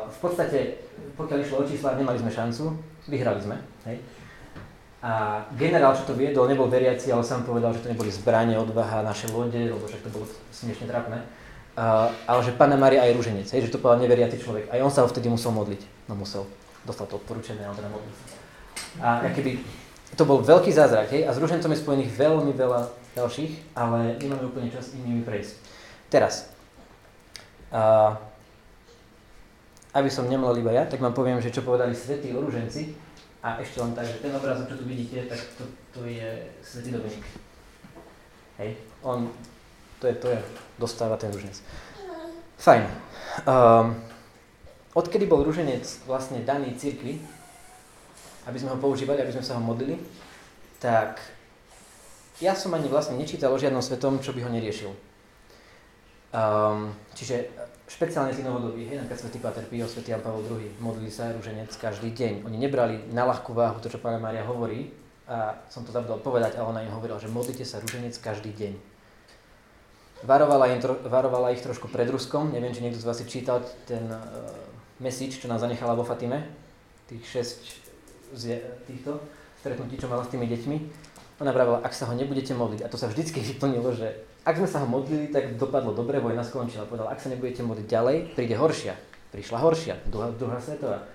[0.08, 0.82] V podstate,
[1.20, 2.74] pokiaľ išlo o čísla, nemali sme šancu,
[3.12, 3.58] vyhrali sme.
[3.90, 3.98] Hej?
[5.06, 9.06] A generál, čo to viedol, nebol veriaci, ale sám povedal, že to neboli zbranie, odvaha,
[9.06, 11.22] naše lode, lebo však to bolo smiešne trápne.
[11.78, 14.66] Ale že Pána Maria aj rúženec, hej, že to povedal neveriaci človek.
[14.74, 16.10] Aj on sa ho vtedy musel modliť.
[16.10, 16.50] No musel.
[16.82, 18.16] Dostal to odporúčené, ale teda modliť.
[18.98, 19.62] A keby,
[20.18, 24.50] to bol veľký zázrak, hej, a s rúžencom je spojených veľmi veľa ďalších, ale nemáme
[24.50, 25.54] úplne čas inými prejsť.
[26.10, 26.50] Teraz,
[27.70, 28.18] uh,
[29.94, 32.98] aby som nemlel iba ja, tak vám poviem, že čo povedali svätí o rúženci.
[33.46, 35.63] A ešte len tak, že ten obrazok, čo tu vidíte, tak to,
[35.94, 37.22] to je svätý Dominik.
[38.58, 39.30] Hej, on
[40.01, 40.39] to je, to je,
[40.77, 41.57] dostáva ten ruženec.
[42.57, 42.83] Fajn.
[43.45, 43.93] Um,
[44.97, 47.21] odkedy bol ruženec vlastne daný cirkvi,
[48.49, 49.99] aby sme ho používali, aby sme sa ho modlili,
[50.81, 51.21] tak
[52.41, 54.91] ja som ani vlastne nečítal o žiadnom svetom, čo by ho neriešil.
[56.33, 57.49] Um, čiže
[57.88, 61.33] špeciálne z iného doby, hej, napríklad svätý Pater Pio, svätý Jan Pavel II, modlili sa
[61.33, 62.45] ruženec každý deň.
[62.45, 64.91] Oni nebrali na ľahkú váhu to, čo Pána Mária hovorí,
[65.27, 68.96] a som to zabudol povedať, ale ona im hovorila, že modlite sa ruženec každý deň.
[70.25, 73.62] Varovala, im tro, varovala ich trošku pred Ruskom, neviem, či niekto z vás si čítal
[73.86, 74.17] ten uh,
[74.97, 76.41] message, čo nám zanechala vo Fatime,
[77.06, 77.62] tých šesť
[78.34, 78.43] z
[78.89, 79.21] týchto
[79.62, 80.77] stretnutí, čo mala s tými deťmi.
[81.38, 84.65] Ona vravela, ak sa ho nebudete modliť, a to sa vždycky vyplnilo, že ak sme
[84.65, 86.89] sa ho modlili, tak dopadlo dobre, vojna skončila.
[86.89, 88.97] Povedala, ak sa nebudete modliť ďalej, príde horšia.
[89.30, 91.06] Prišla horšia, druhá, druhá svetová.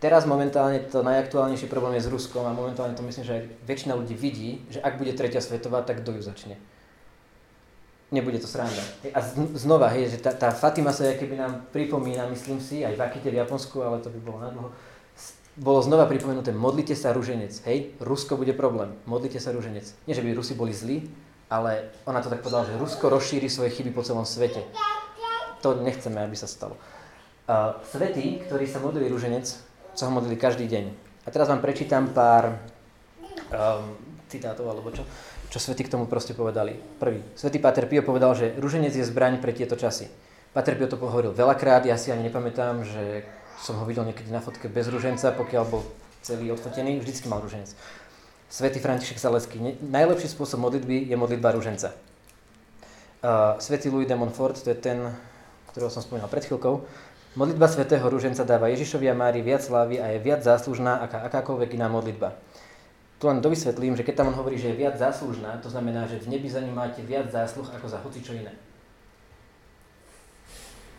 [0.00, 4.16] Teraz momentálne to najaktuálnejší problém je s Ruskom a momentálne to myslím, že väčšina ľudí
[4.16, 6.56] vidí, že ak bude tretia svetová, tak kto ju začne
[8.12, 8.84] nebude to sranda.
[9.16, 9.20] A
[9.56, 13.32] znova, hej, že tá, tá Fatima sa keby nám pripomína, myslím si, aj v Akite
[13.32, 14.68] v Japonsku, ale to by bolo nadlho,
[15.56, 19.84] bolo znova pripomenuté, modlite sa ruženec, hej, Rusko bude problém, modlite sa ruženec.
[20.04, 21.08] Nie, že by Rusi boli zlí,
[21.52, 24.64] ale ona to tak povedala, že Rusko rozšíri svoje chyby po celom svete.
[25.60, 26.80] To nechceme, aby sa stalo.
[27.44, 29.44] Uh, svetí, ktorí sa modlili ruženec,
[29.92, 30.84] sa ho modlili každý deň.
[31.24, 32.56] A teraz vám prečítam pár
[33.52, 33.92] um,
[34.32, 35.04] citátov, alebo čo
[35.52, 36.80] čo svety k tomu proste povedali.
[36.96, 37.20] Prvý.
[37.36, 40.08] Svetý Pater Pio povedal, že ruženec je zbraň pre tieto časy.
[40.56, 43.28] Pater Pio to hovoril veľakrát, ja si ani nepamätám, že
[43.60, 45.84] som ho videl niekedy na fotke bez ruženca, pokiaľ bol
[46.24, 47.68] celý odfotený, vždycky mal ruženec.
[48.48, 49.60] Svetý František Zaleský.
[49.84, 51.92] Najlepší spôsob modlitby je modlitba ruženca.
[53.20, 55.04] Uh, Svetý Louis de Montfort, to je ten,
[55.68, 56.80] ktorého som spomínal pred chvíľkou.
[57.36, 61.80] Modlitba svätého ruženca dáva Ježišovi a Mári viac slávy a je viac záslužná ako akákoľvek
[61.80, 62.36] iná modlitba
[63.22, 66.18] tu len dovysvetlím, že keď tam on hovorí, že je viac záslužná, to znamená, že
[66.18, 68.50] v nebi za ním máte viac zásluh ako za hoci čo iné.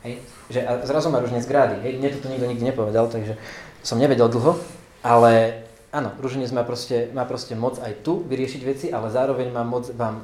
[0.07, 0.24] Hej?
[0.47, 1.84] Že, a zrazu má ruženec grády.
[1.84, 1.99] Hej?
[1.99, 3.36] Mne to nikto nikdy nepovedal, takže
[3.84, 4.55] som nevedel dlho,
[5.03, 9.67] ale áno, ruženec má proste, má proste moc aj tu vyriešiť veci, ale zároveň má
[9.67, 10.24] moc vám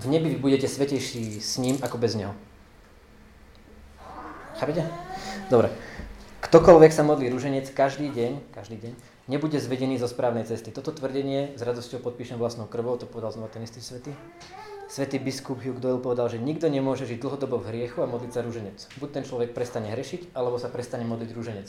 [0.00, 2.32] v nebi vy budete svetejší s ním ako bez neho.
[4.56, 4.88] Chápete?
[5.52, 5.68] Dobre.
[6.40, 8.92] Ktokoľvek sa modlí ruženec každý deň, každý deň,
[9.28, 10.72] nebude zvedený zo správnej cesty.
[10.72, 14.10] Toto tvrdenie s radosťou podpíšem vlastnou krvou, to povedal znova ten istý svety.
[14.88, 18.40] Svetý biskup Hugh Doyle povedal, že nikto nemôže žiť dlhodobo v hriechu a modliť sa
[18.40, 18.88] rúženec.
[18.96, 21.68] Buď ten človek prestane hrešiť, alebo sa prestane modliť rúženec.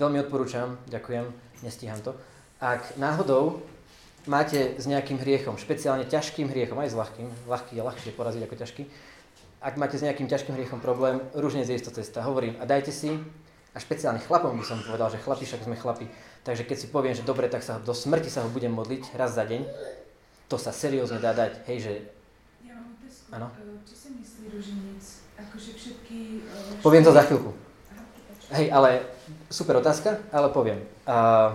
[0.00, 1.28] Veľmi odporúčam, ďakujem,
[1.60, 2.16] nestíham to.
[2.64, 3.60] Ak náhodou
[4.24, 8.56] máte s nejakým hriechom, špeciálne ťažkým hriechom, aj s ľahkým, ľahký je ľahšie poraziť ako
[8.56, 8.82] ťažký,
[9.58, 12.24] ak máte s nejakým ťažkým hriechom problém, rúženec je isto cesta.
[12.24, 13.20] Hovorím, a dajte si,
[13.78, 16.10] a špeciálne chlapom by som povedal, že chlapi, však sme chlapi,
[16.42, 19.38] takže keď si poviem, že dobre, tak sa do smrti sa ho budem modliť raz
[19.38, 19.62] za deň,
[20.50, 21.92] to sa seriózne dá dať, hej, že...
[22.66, 23.30] Ja mám otázku.
[23.30, 23.46] Áno.
[23.54, 25.04] E, Čo si myslí ruženec?
[25.38, 26.42] Akože všetky...
[26.42, 27.54] e, Poviem to za chvíľku.
[27.54, 28.02] Aha.
[28.58, 29.06] Hej, ale
[29.46, 30.82] super otázka, ale poviem.
[31.06, 31.54] Uh,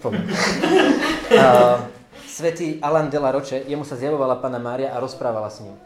[0.00, 0.24] poviem.
[1.28, 1.84] Uh,
[2.24, 5.76] Svetý Alan de la Roche, jemu sa zjavovala Pana Mária a rozprávala s ním.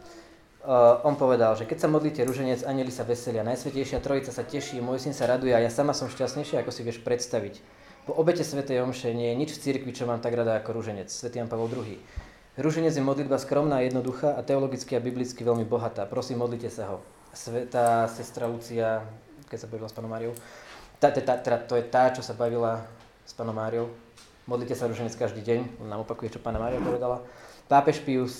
[0.64, 4.80] Uh, on povedal, že keď sa modlíte ruženec, anieli sa veselia, Najsvetejšia Trojica sa teší,
[4.80, 7.60] môj syn sa raduje a ja sama som šťastnejšia, ako si vieš predstaviť.
[8.08, 11.12] Po obete Svetej Omše nie je nič v cirkvi, čo mám tak rada ako ruženec.
[11.12, 12.00] Svetý Jan Pavel II.
[12.56, 16.08] Ruženec je modlitba skromná, jednoduchá a teologicky a biblicky veľmi bohatá.
[16.08, 17.04] Prosím, modlite sa ho.
[17.36, 19.04] Svetá sestra Lucia,
[19.52, 20.32] keď sa bavila s panom Máriou,
[20.96, 22.88] tá, tá, to je tá, čo sa bavila
[23.28, 23.92] s panom Máriou.
[24.48, 27.20] Modlite sa ruženec každý deň, on nám opakuje, čo pána Mária povedala.
[27.68, 28.32] Pápež Pius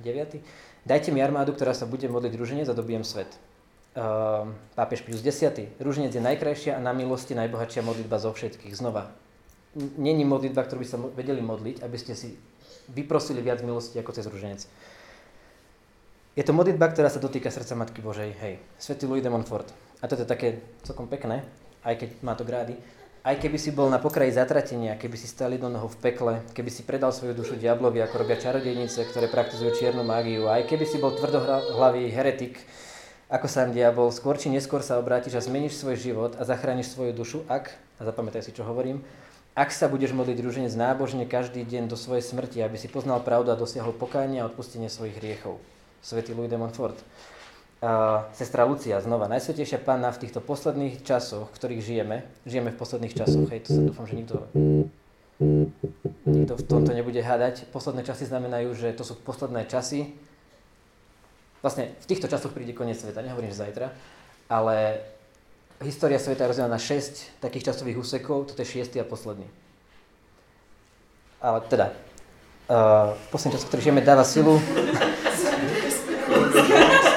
[0.00, 0.40] 9.
[0.86, 3.26] Dajte mi armádu, ktorá sa bude modliť ruženec a dobijem svet.
[3.96, 5.82] Uh, pápež Pius 10.
[5.82, 8.70] Ruženec je najkrajšia a na milosti najbohatšia modlitba zo všetkých.
[8.70, 9.10] Znova,
[9.98, 12.38] není modlitba, ktorú by sa vedeli modliť, aby ste si
[12.86, 14.62] vyprosili viac milosti ako cez ruženec.
[16.38, 18.30] Je to modlitba, ktorá sa dotýka srdca Matky Božej.
[18.38, 19.66] Hej, Svetý Louis de Montfort.
[19.98, 21.42] A toto je také celkom pekné,
[21.82, 22.78] aj keď má to grády.
[23.26, 26.70] Aj keby si bol na pokraji zatratenia, keby si stal jednou nohou v pekle, keby
[26.70, 31.02] si predal svoju dušu diablovi, ako robia čarodejnice, ktoré praktizujú čiernu mágiu, aj keby si
[31.02, 32.62] bol tvrdohlavý heretik,
[33.26, 37.18] ako sám diabol, skôr či neskôr sa obrátiš a zmeníš svoj život a zachrániš svoju
[37.18, 39.02] dušu, ak, a zapamätaj si, čo hovorím,
[39.58, 43.50] ak sa budeš modliť rúženec nábožne každý deň do svojej smrti, aby si poznal pravdu
[43.50, 45.58] a dosiahol pokánie a odpustenie svojich hriechov.
[45.98, 46.94] Svetý Louis de Montfort.
[47.86, 52.78] Uh, sestra Lucia, znova, najsvetejšia pána v týchto posledných časoch, v ktorých žijeme, žijeme v
[52.82, 54.42] posledných časoch, hej, to sa dúfam, že nikto,
[56.26, 57.70] nikto v tomto nebude hádať.
[57.70, 60.18] Posledné časy znamenajú, že to sú posledné časy,
[61.62, 63.94] vlastne v týchto časoch príde koniec sveta, nehovorím, že zajtra,
[64.50, 65.06] ale
[65.82, 69.46] história sveta je rozdelená na 6 takých časových úsekov, toto je šiestý a posledný.
[71.38, 71.94] Ale teda,
[72.66, 74.58] uh, v posledných časoch, ktorých žijeme, dáva silu.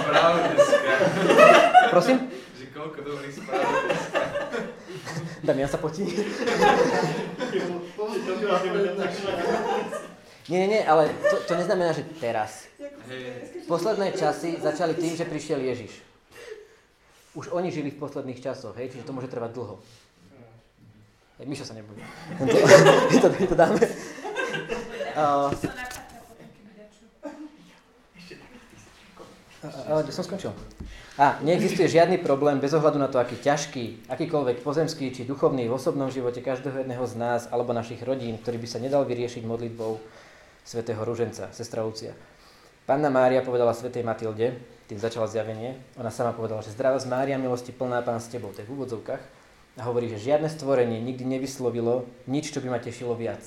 [0.10, 1.79] Správ dneska.
[1.90, 2.18] Prosím?
[2.60, 3.66] Že koľko dobrých správ.
[5.44, 6.06] Damian sa potí.
[10.50, 12.66] Nie, nie, nie, ale to, to neznamená, že teraz.
[13.70, 15.94] Posledné časy začali tým, že prišiel Ježiš.
[17.38, 19.78] Už oni žili v posledných časoch, hej, čiže to môže trvať dlho.
[21.38, 22.02] Hej, Mišo sa nebude.
[23.22, 23.80] To, my to dáme.
[25.20, 25.54] Uh,
[29.60, 30.56] a, kde som skončil?
[31.20, 35.76] A neexistuje žiadny problém bez ohľadu na to, aký ťažký, akýkoľvek pozemský či duchovný v
[35.76, 40.00] osobnom živote každého jedného z nás alebo našich rodín, ktorý by sa nedal vyriešiť modlitbou
[40.64, 42.16] svätého Ruženca, sestra Lucia.
[42.88, 47.36] Panna Mária povedala svätej Matilde, tým začala zjavenie, ona sama povedala, že zdravá z Mária,
[47.36, 49.24] milosti plná Pán s tebou, to je v úvodzovkách,
[49.76, 53.44] a hovorí, že žiadne stvorenie nikdy nevyslovilo nič, čo by ma tešilo viac.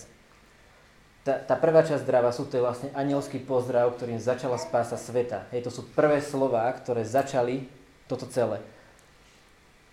[1.22, 5.46] Tá, tá prvá časť zdravá sú to je vlastne anielský pozdrav, ktorým začala spása sveta.
[5.54, 7.70] Hej, to sú prvé slová, ktoré začali
[8.10, 8.58] toto celé.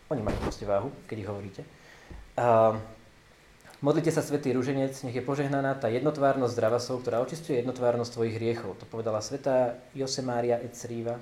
[0.10, 1.62] Oni majú proste váhu, keď ich hovoríte.
[2.34, 2.82] Uh,
[3.86, 8.82] modlite sa, svätý ruženec, nech je požehnaná tá jednotvárnosť zdravasov, ktorá očistuje jednotvárnosť tvojich hriechov.
[8.82, 11.22] To povedala sveta Josemária et Sriva.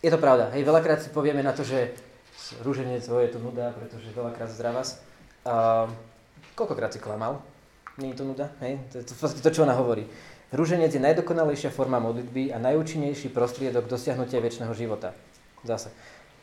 [0.00, 0.48] Je to pravda.
[0.56, 1.92] Hej, veľakrát si povieme na to, že
[2.64, 5.04] ruženec, o, je to nuda, pretože veľakrát zdravas.
[5.44, 5.92] Uh,
[6.56, 7.44] koľkokrát si klamal?
[7.96, 8.52] Nie je to nuda?
[8.60, 8.76] Hej?
[8.92, 10.04] To je to, to, čo ona hovorí.
[10.52, 15.16] Rúženec je najdokonalejšia forma modlitby a najúčinnejší prostriedok dosiahnutia väčšného života.
[15.64, 15.90] Zase.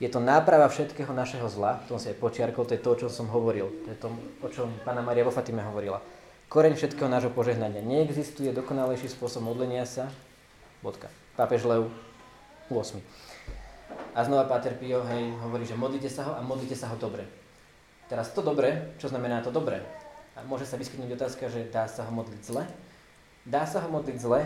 [0.02, 3.10] Je to náprava všetkého našeho zla, to si aj počiarkol, to je to, o čom
[3.14, 4.08] som hovoril, to je to,
[4.42, 6.02] o čom pána Maria vo Fatime hovorila.
[6.50, 7.86] Koreň všetkého nášho požehnania.
[7.86, 10.10] Neexistuje dokonalejší spôsob modlenia sa.
[10.84, 11.08] Bodka.
[11.38, 11.88] Pápež Lev
[12.68, 13.00] 8.
[14.14, 17.26] A znova Páter Pio, hej, hovorí, že modlite sa ho a modlite sa ho dobre.
[18.10, 20.03] Teraz to dobre, čo znamená to dobre?
[20.34, 22.66] A môže sa vyskytnúť otázka, že dá sa ho modliť zle?
[23.46, 24.42] Dá sa ho modliť zle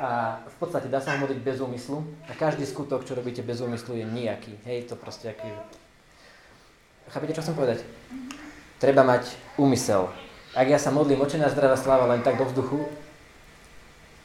[0.00, 2.00] a v podstate dá sa ho modliť bez úmyslu
[2.30, 4.56] a každý skutok, čo robíte bez úmyslu, je nejaký.
[4.64, 5.52] Hej, to proste aký...
[7.12, 7.84] Chápete, čo chcem povedať?
[8.80, 10.08] Treba mať úmysel.
[10.56, 12.88] Ak ja sa modlím očená zdravá sláva len tak do vzduchu,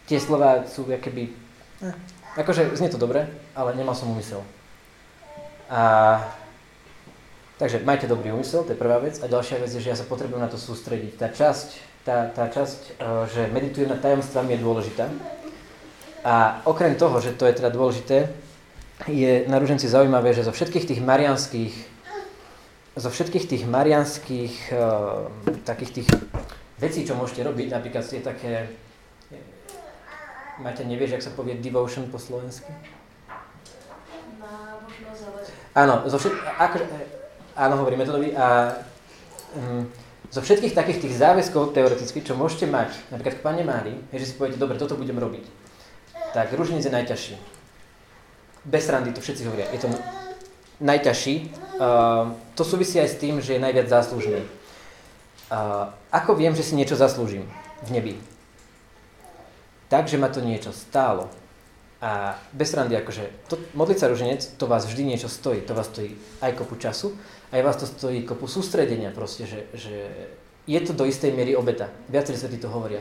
[0.08, 1.36] tie slova sú keby...
[1.84, 1.96] Eh,
[2.40, 4.40] akože znie to dobre, ale nemal som úmysel.
[5.68, 6.22] A
[7.58, 9.22] Takže majte dobrý úmysel, to je prvá vec.
[9.22, 11.16] A ďalšia vec je, že ja sa potrebujem na to sústrediť.
[11.16, 11.68] Tá časť,
[12.02, 12.92] tá, tá časť e,
[13.30, 15.06] že meditujem nad tajomstvami je dôležitá.
[16.26, 18.32] A okrem toho, že to je teda dôležité,
[19.06, 21.74] je na ruženci zaujímavé, že zo všetkých tých marianských
[22.94, 25.26] zo všetkých tých marianských uh,
[25.66, 26.10] takých tých
[26.78, 28.70] vecí, čo môžete robiť, napríklad je také
[30.62, 32.70] Máte, nevieš, jak sa povie devotion po slovensky?
[35.74, 36.34] Áno, zo všet...
[36.62, 36.86] akože,
[37.56, 38.78] áno, hovorím metódovi a
[39.56, 39.86] um,
[40.34, 44.34] zo všetkých takých tých záväzkov teoreticky, čo môžete mať, napríklad k Pane Mári, je, že
[44.34, 45.46] si poviete, dobre, toto budem robiť,
[46.34, 47.36] tak ružnic je najťažší.
[48.66, 49.90] Bez randy to všetci hovoria, je to
[50.82, 51.52] najťažší.
[51.78, 54.42] Uh, to súvisí aj s tým, že je najviac záslužný.
[55.52, 57.46] Uh, ako viem, že si niečo zaslúžim
[57.86, 58.14] v nebi?
[59.94, 61.30] tak, že ma to niečo stálo.
[62.04, 65.64] A bez randy, akože to, modliť sa ruženec, to vás vždy niečo stojí.
[65.64, 67.16] To vás stojí aj kopu času,
[67.56, 70.12] aj vás to stojí kopu sústredenia proste, že, že
[70.68, 71.88] je to do istej miery obeta.
[72.12, 73.00] Viacerí svety to hovoria.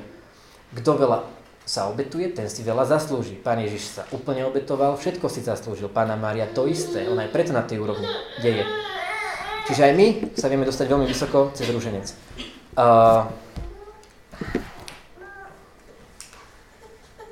[0.70, 1.26] Kto veľa
[1.66, 3.38] sa obetuje, ten si veľa zaslúži.
[3.38, 5.90] Pán Ježiš sa úplne obetoval, všetko si zaslúžil.
[5.90, 8.07] Pána Mária to isté, ona je preto na tej úrovni,
[8.38, 8.64] kde je.
[9.66, 10.07] Čiže aj my
[10.38, 12.07] sa vieme dostať veľmi vysoko cez rúženec.
[12.78, 13.30] Uh,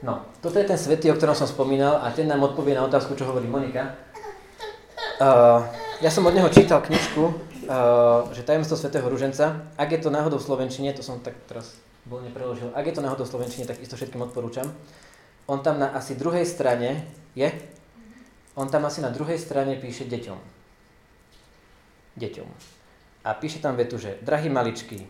[0.01, 3.13] No, toto je ten svetý, o ktorom som spomínal a ten nám odpovie na otázku,
[3.21, 4.01] čo hovorí Monika.
[5.21, 5.61] Uh,
[6.01, 7.33] ja som od neho čítal knižku, uh,
[8.33, 9.69] že tajemstvo svätého Ruženca.
[9.77, 11.77] Ak je to náhodou v Slovenčine, to som tak teraz
[12.09, 14.73] bol nepreložil, ak je to náhodou v Slovenčine, tak isto všetkým odporúčam.
[15.45, 17.05] On tam na asi druhej strane,
[17.37, 17.53] je?
[18.57, 20.39] On tam asi na druhej strane píše deťom.
[22.17, 22.49] Deťom.
[23.29, 25.05] A píše tam vetu, že drahí maličky,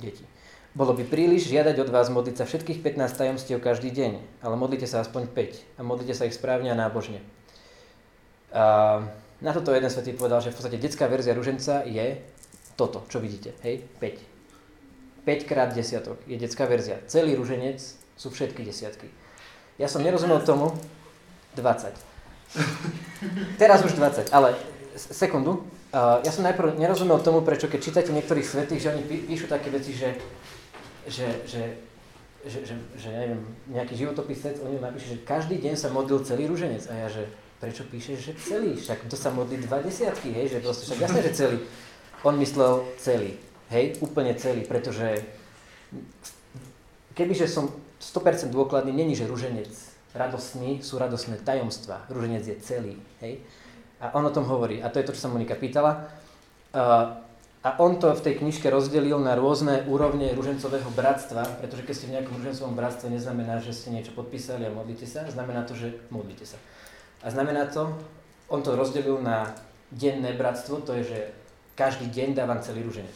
[0.00, 0.24] deti,
[0.72, 4.88] bolo by príliš žiadať od vás modliť sa všetkých 15 tajomstiev každý deň, ale modlite
[4.88, 7.20] sa aspoň 5 a modlite sa ich správne a nábožne.
[8.52, 9.04] A
[9.44, 12.20] na toto jeden svetý povedal, že v podstate detská verzia ruženca je
[12.76, 15.28] toto, čo vidíte, hej, 5.
[15.28, 16.98] 5 krát desiatok je detská verzia.
[17.04, 17.78] Celý ruženec
[18.16, 19.12] sú všetky desiatky.
[19.76, 20.72] Ja som nerozumel tomu
[21.54, 21.92] 20.
[23.60, 24.56] Teraz už 20, ale
[24.96, 25.68] sekundu.
[25.92, 29.68] Uh, ja som najprv nerozumel tomu, prečo keď čítate niektorých svetých, že oni píšu také
[29.68, 30.16] veci, že
[31.06, 31.62] že, že,
[32.46, 36.50] že, že, že neviem, nejaký životopisec o ňom napíše, že každý deň sa modlil celý
[36.50, 36.86] rúženec.
[36.90, 37.26] A ja, že
[37.62, 38.74] prečo píšeš, že celý?
[38.74, 41.58] Však to sa modlí dva desiatky, hej, že proste však jasné, že celý.
[42.26, 43.38] On myslel celý,
[43.70, 45.22] hej, úplne celý, pretože
[47.14, 47.70] kebyže som
[48.02, 49.70] 100% dôkladný, není, že rúženec
[50.12, 52.04] radosný, sú radosné tajomstva.
[52.10, 53.40] Rúženec je celý, hej.
[54.02, 54.82] A on o tom hovorí.
[54.82, 56.10] A to je to, čo sa Monika pýtala.
[56.74, 57.21] Uh,
[57.62, 62.08] a on to v tej knižke rozdelil na rôzne úrovne ružencového bratstva, pretože keď ste
[62.10, 65.94] v nejakom ružencovom bratstve, neznamená, že ste niečo podpísali a modlíte sa, znamená to, že
[66.10, 66.58] modlíte sa.
[67.22, 67.94] A znamená to,
[68.50, 69.54] on to rozdelil na
[69.94, 71.18] denné bratstvo, to je, že
[71.78, 73.14] každý deň dávam celý ruženec.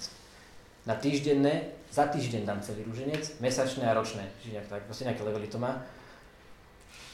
[0.86, 5.26] Na týždenné, za týždeň dám celý ruženec, mesačné a ročné, čiže nejak tak, proste nejaké
[5.26, 5.82] levely to má.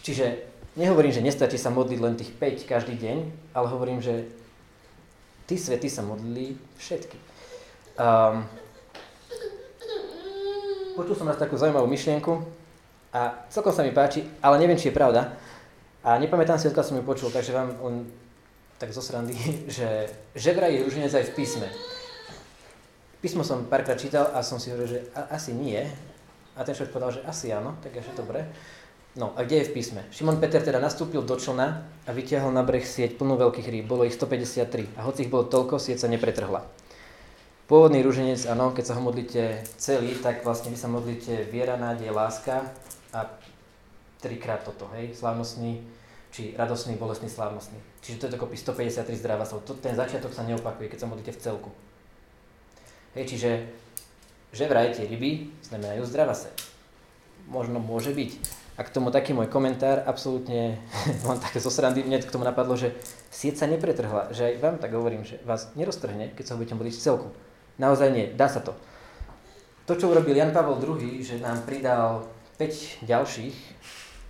[0.04, 0.44] Čiže
[0.76, 3.16] nehovorím, že nestačí sa modliť len tých 5 každý deň,
[3.56, 4.28] ale hovorím, že
[5.52, 7.20] tí svety sa modlili všetky.
[8.00, 8.48] Um,
[10.96, 12.40] počul som raz takú zaujímavú myšlienku
[13.12, 15.36] a celkom sa mi páči, ale neviem, či je pravda.
[16.00, 18.08] A nepamätám si, odkiaľ som ju počul, takže vám len
[18.80, 19.36] tak zo srandy,
[19.76, 21.68] že, že vraj je ruženec aj v písme.
[23.20, 25.84] Písmo som párkrát čítal a som si hovoril, že asi nie.
[26.56, 28.48] A ten človek povedal, že asi áno, tak je dobre.
[29.12, 30.00] No a kde je v písme?
[30.08, 33.84] Šimon Peter teda nastúpil do člna a vytiahol na breh sieť plnú veľkých rýb.
[33.84, 36.64] Bolo ich 153 a hoci ich bolo toľko, sieť sa nepretrhla.
[37.68, 42.08] Pôvodný rúženec, áno, keď sa ho modlíte celý, tak vlastne vy sa modlíte viera, nádej,
[42.08, 42.72] láska
[43.12, 43.28] a
[44.24, 45.84] trikrát toto, hej, slávnostný,
[46.32, 47.76] či radosný, bolestný, slávnostný.
[48.00, 49.64] Čiže to je dokopy 153 zdravasov.
[49.84, 51.70] Ten začiatok sa neopakuje, keď sa modlíte v celku.
[53.12, 53.50] Hej, čiže
[54.52, 56.52] že vraj tie ryby znamenajú zdravase.
[57.48, 58.61] Možno môže byť.
[58.72, 60.80] A k tomu taký môj komentár, absolútne
[61.28, 62.96] len také zo srandy, mne k tomu napadlo, že
[63.28, 66.96] sieť sa nepretrhla, že aj vám tak hovorím, že vás neroztrhne, keď sa budete modliť
[66.96, 67.28] celku.
[67.76, 68.72] Naozaj nie, dá sa to.
[69.84, 72.24] To, čo urobil Jan Pavel II, že nám pridal
[72.56, 73.56] 5 ďalších,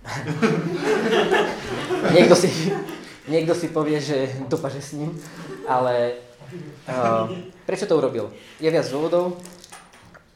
[2.15, 2.75] niekto, si,
[3.31, 5.15] niekto si povie, že dopaže s ním,
[5.63, 6.19] ale
[6.91, 7.31] uh,
[7.63, 8.35] prečo to urobil?
[8.59, 9.39] Je viac dôvodov,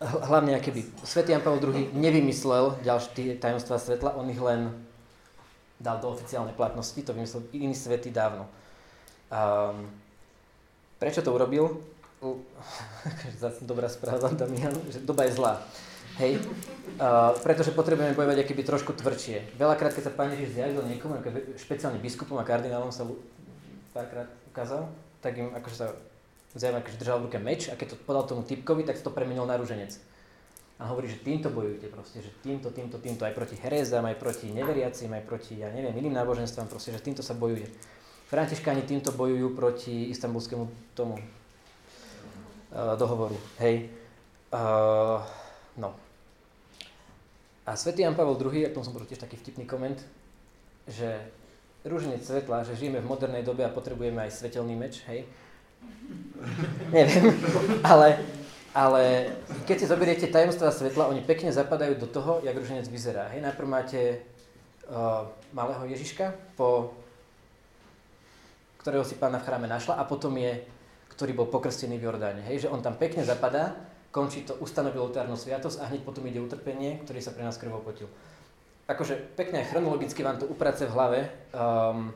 [0.01, 4.69] hlavne keby svätý Jan Pavel II nevymyslel ďalšie tajomstvá svetla, on ich len
[5.81, 8.49] dal do oficiálnej platnosti, to vymyslel iný svety dávno.
[9.29, 9.89] Um,
[11.01, 11.81] prečo to urobil?
[13.69, 15.61] Dobrá správa, Damian, že doba je zlá.
[16.17, 16.41] Hej,
[16.97, 19.53] uh, pretože potrebujeme bojovať akéby trošku tvrdšie.
[19.53, 21.21] Veľakrát, keď sa Pán Ježiš zjavil niekomu,
[21.61, 23.05] špeciálne biskupom a kardinálom sa
[23.93, 24.89] párkrát ukázal,
[25.21, 25.93] tak im akože sa
[26.57, 29.45] zaujímavé, že držal v ruke meč a keď to podal tomu typkovi, tak to premenil
[29.45, 29.97] na rúženec.
[30.77, 34.53] A hovorí, že týmto bojujte proste, že týmto, týmto, týmto, aj proti herézam, aj proti
[34.53, 37.65] neveriacim, aj proti, ja neviem, iným náboženstvám, proste, že týmto sa bojuje.
[38.29, 43.89] Františkáni týmto bojujú proti istambulskému tomu uh, dohovoru, hej.
[44.53, 45.17] Uh,
[45.81, 45.97] no.
[47.65, 49.97] A svätý Jan Pavel II, a tom som bol tiež taký vtipný koment,
[50.85, 51.25] že
[51.89, 55.25] rúženec svetla, že žijeme v modernej dobe a potrebujeme aj svetelný meč, hej.
[56.95, 57.33] Neviem,
[57.83, 58.21] ale
[58.77, 59.33] ale
[59.65, 63.33] keď si zoberiete tajomstva svetla, oni pekne zapadajú do toho, jak ruženec vyzerá.
[63.33, 64.21] Hej, najprv máte
[64.85, 66.93] uh, malého Ježiška, po,
[68.85, 70.61] ktorého si pána v chráme našla a potom je,
[71.09, 72.45] ktorý bol pokrstený v Jordáne.
[72.45, 73.73] Hej, že on tam pekne zapadá,
[74.13, 77.81] končí to, ustanovil oltárnu sviatosť a hneď potom ide utrpenie, ktorý sa pre nás krvou
[77.81, 78.05] potil.
[78.85, 81.19] Akože pekne chronologicky vám to uprace v hlave.
[81.49, 82.13] Um,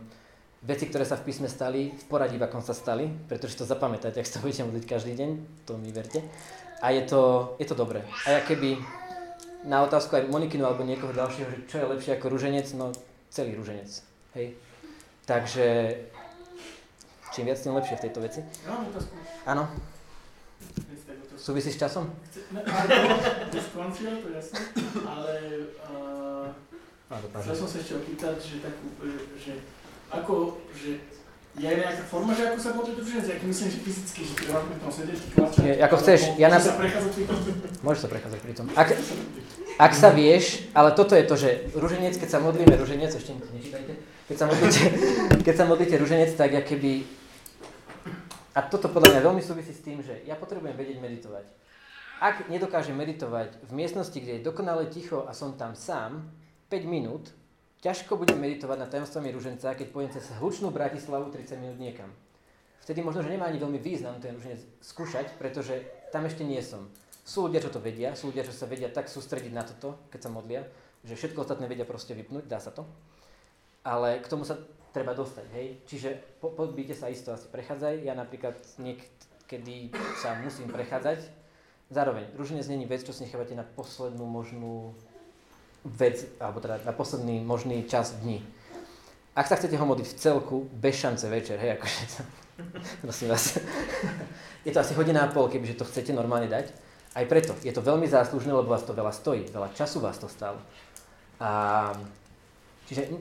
[0.62, 4.22] veci, ktoré sa v písme stali, v poradí, v akom sa stali, pretože to zapamätáte,
[4.22, 5.30] ak sa budete modliť každý deň,
[5.66, 6.22] to mi verte.
[6.82, 8.06] A je to, je to dobré.
[8.26, 8.78] A ja keby
[9.66, 12.94] na otázku aj Monikinu alebo niekoho ďalšieho, že čo je lepšie ako rúženec, no
[13.30, 13.90] celý rúženec.
[14.38, 14.58] Hej.
[15.26, 15.98] Takže
[17.34, 18.42] čím viac, tým lepšie v tejto veci.
[18.66, 19.14] Ja mám otázku.
[19.46, 19.64] Áno.
[21.42, 22.06] Súvisí s časom?
[23.58, 24.62] Už skončil, to jasné,
[25.10, 25.34] ale
[25.90, 26.54] uh,
[27.42, 28.86] chcel som sa ešte opýtať, že, takú,
[29.42, 29.58] že
[30.12, 31.00] ako, že
[31.60, 34.80] je nejaká forma, že ako sa do ženec, aký myslím, že fyzicky, že keď pri
[34.80, 35.64] tom sedieť, kľačať.
[35.84, 36.64] Ako chceš, ja na...
[36.64, 37.38] sa prechádzať pri tom?
[37.84, 38.66] Môžeš sa prechádzať pri tom.
[38.72, 38.90] Ak,
[39.76, 43.94] ak sa vieš, ale toto je to, že ruženec, keď sa modlíme ruženec, ešte nečítajte,
[44.32, 44.82] keď sa modlíte,
[45.48, 47.04] keď sa modlíte ruženec, tak ja keby...
[48.56, 51.46] A toto podľa mňa veľmi súvisí s tým, že ja potrebujem vedieť meditovať.
[52.24, 56.32] Ak nedokážem meditovať v miestnosti, kde je dokonale ticho a som tam sám,
[56.72, 57.36] 5 minút,
[57.82, 62.14] Ťažko budem meditovať na tajomstvami ruženca, keď pôjdem cez hlučnú Bratislavu 30 minút niekam.
[62.86, 65.82] Vtedy možno, že nemá ani veľmi význam ten ruženec skúšať, pretože
[66.14, 66.86] tam ešte nie som.
[67.26, 70.20] Sú ľudia, čo to vedia, sú ľudia, čo sa vedia tak sústrediť na toto, keď
[70.22, 70.62] sa modlia,
[71.02, 72.86] že všetko ostatné vedia proste vypnúť, dá sa to.
[73.82, 74.62] Ale k tomu sa
[74.94, 75.82] treba dostať, hej.
[75.90, 78.06] Čiže po, po byte sa isto asi prechádzaj.
[78.06, 79.90] Ja napríklad niekedy
[80.22, 81.34] sa musím prechádzať.
[81.90, 84.94] Zároveň, ruženec není vec, čo si nechávate na poslednú možnú
[85.86, 88.46] vec, alebo teda na posledný možný čas dní.
[89.32, 92.22] Ak sa chcete ho modliť v celku, bez šance večer, hej, akože to,
[93.06, 93.58] prosím vás.
[94.68, 96.70] je to asi hodina a pol, kebyže to chcete normálne dať.
[97.12, 100.32] Aj preto, je to veľmi záslužné, lebo vás to veľa stojí, veľa času vás to
[100.32, 100.60] stalo.
[101.44, 101.92] A,
[102.88, 103.12] čiže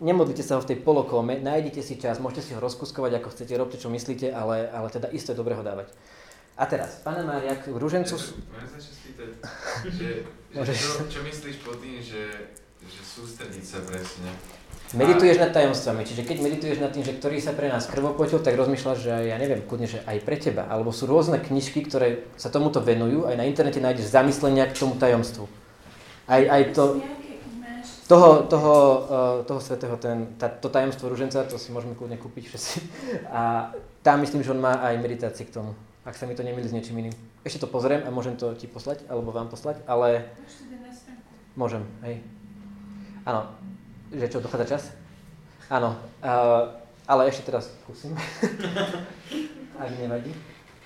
[0.00, 3.52] nemodlite sa ho v tej polokome, nájdete si čas, môžete si ho rozkuskovať, ako chcete,
[3.56, 5.92] robte, čo myslíte, ale, ale teda isto je dobre ho dávať.
[6.56, 8.16] A teraz, pána Mária, k ružencu...
[8.16, 9.28] Môžem sa spýtať,
[10.00, 10.08] že,
[10.56, 14.32] že čo, čo myslíš po tým, že, že sústrediť sa presne?
[14.96, 18.56] Medituješ nad tajomstvami, čiže keď medituješ nad tým, že ktorý sa pre nás krvopotil, tak
[18.56, 20.64] rozmýšľaš, že ja neviem, kudne, že aj pre teba.
[20.72, 24.96] Alebo sú rôzne knižky, ktoré sa tomuto venujú, aj na internete nájdeš zamyslenia k tomu
[24.96, 25.44] tajomstvu.
[26.24, 27.04] Aj, aj to,
[28.08, 32.44] toho, toho, uh, toho svetého, ten, tá, to tajomstvo ruženca, to si môžeme kľudne kúpiť
[32.48, 32.74] všetci.
[33.28, 35.76] A tam myslím, že on má aj meditácie k tomu
[36.06, 37.14] ak sa mi to nemýli s niečím iným.
[37.42, 40.30] Ešte to pozriem a môžem to ti poslať, alebo vám poslať, ale...
[41.58, 42.22] Môžem, hej.
[43.26, 43.50] Áno,
[44.14, 44.82] že čo, dochádza čas?
[45.66, 46.78] Áno, uh,
[47.10, 48.14] ale ešte teraz skúsim,
[49.82, 50.30] ak nevadí.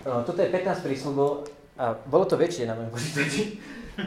[0.09, 1.45] Uh, toto je 15 prísľubov
[1.77, 3.61] a bolo to väčšie na mojom počítači,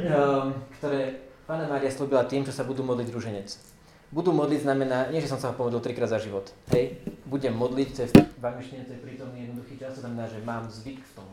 [0.10, 0.50] um,
[0.82, 3.73] ktoré Pána Mária slúbila tým, čo sa budú modliť ruženec.
[4.14, 6.46] Budú modliť znamená, nie že som sa ho pomodlil trikrát za život.
[6.70, 10.38] Hej, budem modliť, to je v angličtine, to je prítomný jednoduchý čas, to znamená, že
[10.46, 11.26] mám zvyk v tom.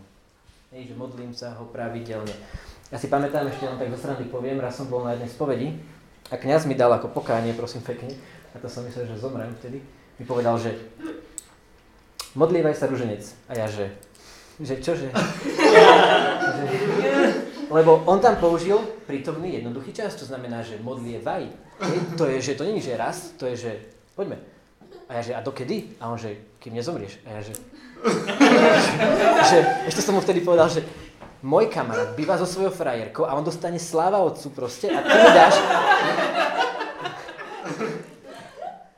[0.73, 2.33] Hej, že modlím sa ho pravidelne.
[2.89, 5.69] Ja si pamätám ešte len tak zo strany poviem, raz som bol na jednej spovedi
[6.33, 8.17] a kňaz mi dal ako pokánie, prosím pekne,
[8.51, 9.85] a to som myslel, že zomrem vtedy,
[10.17, 10.73] mi povedal, že
[12.33, 13.29] modlívaj sa ruženec.
[13.53, 13.93] A ja, že,
[14.57, 15.13] že čože?
[16.57, 16.65] že,
[17.71, 21.47] lebo on tam použil prítomný jednoduchý čas, to znamená, že modlievaj.
[22.19, 23.73] To je, že to není, že raz, to je, že
[24.19, 24.43] poďme.
[25.07, 25.97] A ja, že a dokedy?
[26.03, 27.23] A on, že kým nezomrieš.
[27.27, 27.55] A ja, že...
[29.51, 30.83] že ešte som mu vtedy povedal, že
[31.47, 35.31] môj kamarát býva so svojou frajerkou a on dostane sláva otcu proste a ty mi
[35.31, 35.55] dáš...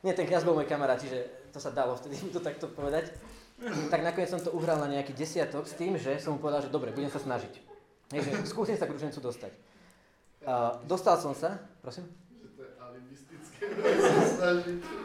[0.03, 3.15] Nie, ten kniaz bol môj kamarát, čiže to sa dalo vtedy mi to takto povedať.
[3.63, 6.75] Tak nakoniec som to uhral na nejaký desiatok s tým, že som mu povedal, že
[6.75, 7.72] dobre, budem sa snažiť.
[8.13, 9.53] Hej, že skúsim sa k ružencu dostať.
[10.45, 12.05] Uh, dostal som sa, prosím?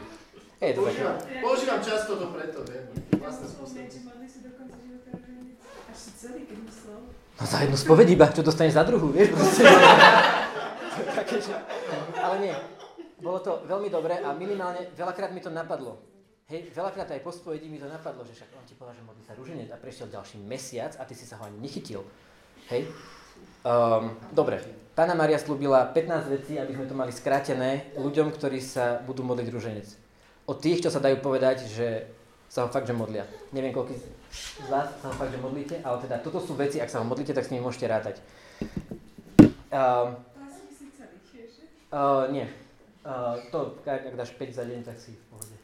[0.58, 1.38] Je to používam, také.
[1.38, 2.90] používam často to preto, viem.
[3.22, 3.46] Vlastné
[7.38, 9.30] No za jednu spoveď iba, čo dostaneš za druhú, vieš?
[11.14, 11.54] také, že...
[12.18, 12.54] Ale nie,
[13.22, 16.02] bolo to veľmi dobré a minimálne veľakrát mi to napadlo.
[16.50, 19.22] Hej, veľakrát aj po spovedi mi to napadlo, že však on ti povedal, že modlí
[19.22, 22.02] sa rúženec a prešiel ďalší mesiac a ty si sa ho ani nechytil.
[22.68, 22.88] Hej?
[23.64, 24.60] Um, dobre,
[24.98, 29.46] Pána Maria slúbila 15 vecí, aby sme to mali skrátené ľuďom, ktorí sa budú modliť
[29.46, 29.86] rúženec.
[30.42, 32.10] O tých, čo sa dajú povedať, že
[32.50, 33.22] sa ho fakt, že modlia.
[33.54, 36.90] Neviem, koľko z vás sa ho fakt, že modlíte, ale teda toto sú veci, ak
[36.90, 38.18] sa ho modlíte, tak s nimi môžete rátať.
[39.70, 40.18] Uh,
[41.94, 42.50] uh, nie.
[43.06, 45.54] Uh, to, ak dáš 5 za deň, tak si v pohode.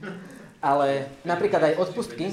[0.72, 2.32] Ale napríklad aj odpustky.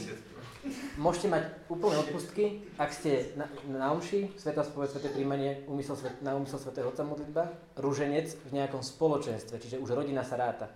[0.98, 6.20] Môžete mať úplné odpustky, ak ste na, na umši, Sveta spoved, Sveté príjmanie, umysel, svet,
[6.22, 10.72] na umysel Svetého Otca modlitba, rúženec v nejakom spoločenstve, čiže už rodina sa ráta.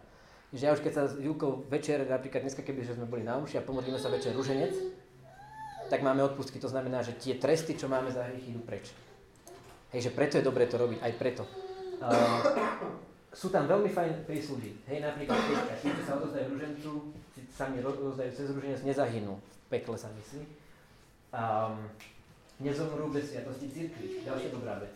[0.51, 3.59] Že ja už keď sa s Julkou večer, napríklad dneska keby sme boli na umši
[3.59, 4.75] a pomodlíme sa večer rúženec,
[5.87, 6.59] tak máme odpustky.
[6.59, 8.91] To znamená, že tie tresty, čo máme za hriechy, idú preč.
[9.91, 11.43] Hej, že preto je dobré to robiť, aj preto.
[11.99, 14.75] Uh, sú tam veľmi fajn prísluhy.
[14.91, 16.91] Hej, napríklad keď čo sa odozdajú ružencu,
[17.55, 19.39] sami odozdajú cez ruženec, nezahynú.
[19.39, 20.43] V pekle sa myslí.
[21.31, 21.87] Um,
[22.59, 24.27] nezomrú bez sviatosti cirkvi.
[24.27, 24.91] Ďalšia dobrá vec.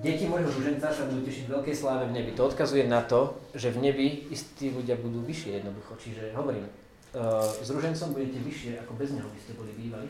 [0.00, 2.30] Deti môjho ruženca sa budú tešiť veľkej sláve v nebi.
[2.38, 5.98] To odkazuje na to, že v nebi istí ľudia budú vyššie jednoducho.
[6.00, 10.08] Čiže hovorím, uh, s ružencom budete vyššie, ako bez neho by ste boli bývali.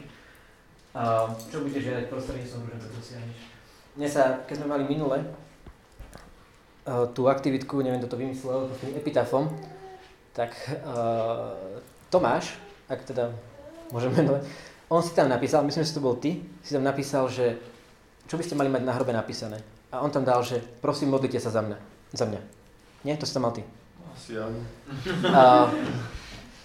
[0.90, 3.40] Uh, čo bude žiadať prostredníctvom ruženca dosiahneš?
[3.98, 5.18] Dnes sa, keď sme mali minule,
[6.86, 9.52] tú aktivitku, neviem, kto to vymyslel, tým epitafom,
[10.32, 11.54] tak uh,
[12.08, 12.56] Tomáš,
[12.88, 13.34] ak teda
[13.92, 14.42] môžem menovať,
[14.90, 17.58] on si tam napísal, myslím, že to bol ty, si tam napísal, že
[18.26, 19.58] čo by ste mali mať na hrobe napísané.
[19.90, 21.78] A on tam dal, že prosím, modlite sa za mňa.
[22.14, 22.40] Za mňa.
[23.02, 23.18] Nie?
[23.18, 23.66] To si tam mal ty.
[24.14, 24.62] Asi áno.
[25.26, 25.66] Uh,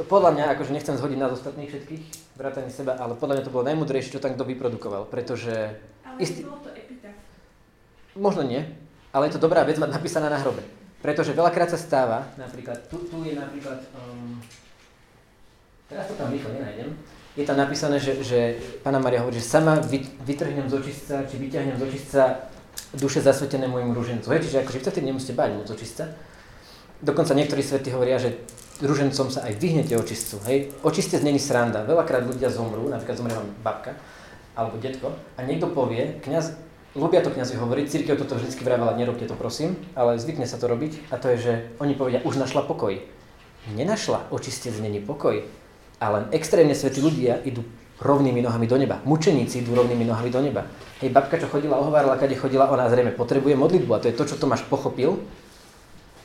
[0.06, 2.04] podľa mňa, akože nechcem zhodiť nás ostatných všetkých,
[2.38, 5.74] vrátane seba, ale podľa mňa to bolo najmudrejšie, čo tam kto vyprodukoval, pretože...
[6.06, 6.46] Ale istý...
[6.46, 7.18] bol to epitaf.
[8.14, 8.62] Možno nie,
[9.16, 10.60] ale je to dobrá vec mať napísaná na hrobe.
[11.00, 14.44] Pretože veľakrát sa stáva, napríklad, tu, tu je napríklad, um,
[15.88, 16.92] teraz to tam rýchlo nenájdem,
[17.36, 19.80] je tam napísané, že, že Pána Maria hovorí, že sama
[20.24, 22.52] vytrhnem z očistca, či vyťahnem z očistca
[22.96, 24.28] duše zasvetené môjmu rúžencu.
[24.32, 26.16] Hej, čiže akože vtedy nemusíte bať moc očistca.
[27.04, 28.40] Dokonca niektorí svety hovoria, že
[28.80, 30.40] rúžencom sa aj vyhnete očistcu.
[30.48, 30.72] Hej.
[30.80, 31.84] Očistec není sranda.
[31.84, 34.00] Veľakrát ľudia zomrú, napríklad zomrie vám babka
[34.56, 36.56] alebo detko a niekto povie, kňaz
[36.96, 40.72] ľubia to kniazy hovoriť, církev toto vždy vravela, nerobte to prosím, ale zvykne sa to
[40.72, 42.96] robiť a to je, že oni povedia, už našla pokoj.
[43.76, 45.44] Nenašla, očistec není pokoj,
[46.00, 47.68] ale extrémne svätí ľudia idú
[48.00, 49.00] rovnými nohami do neba.
[49.04, 50.68] Mučeníci idú rovnými nohami do neba.
[51.00, 54.28] Hej, babka, čo chodila, ohovárala, kade chodila, ona zrejme potrebuje modlitbu a to je to,
[54.28, 55.20] čo Tomáš pochopil.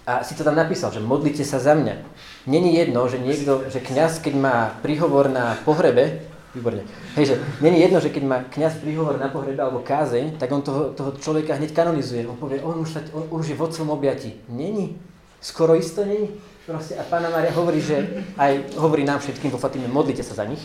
[0.07, 2.03] A si to tam napísal, že modlite sa za mňa.
[2.51, 6.83] Není jedno, že niekto, že kňaz, keď má príhovor na pohrebe, Výborne.
[7.15, 10.91] Hej, že jedno, že keď má kňaz príhovor na pohrebe alebo kázeň, tak on toho,
[10.99, 12.27] toho človeka hneď kanonizuje.
[12.27, 14.35] On povie, on už, sa, on, už je vodcom objati.
[14.51, 14.99] Není.
[15.39, 16.35] Skoro isto není.
[16.67, 20.45] Proste, a Pána Mária hovorí, že aj hovorí nám všetkým vo Fatime, modlite sa za
[20.45, 20.61] nich.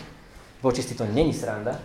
[0.58, 1.78] V očisti to není sranda.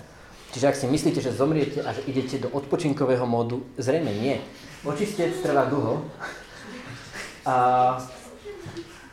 [0.51, 4.41] Čiže ak si myslíte, že zomriete a že idete do odpočinkového módu, zrejme nie.
[4.83, 6.03] Očistec trvá dlho.
[7.45, 7.55] A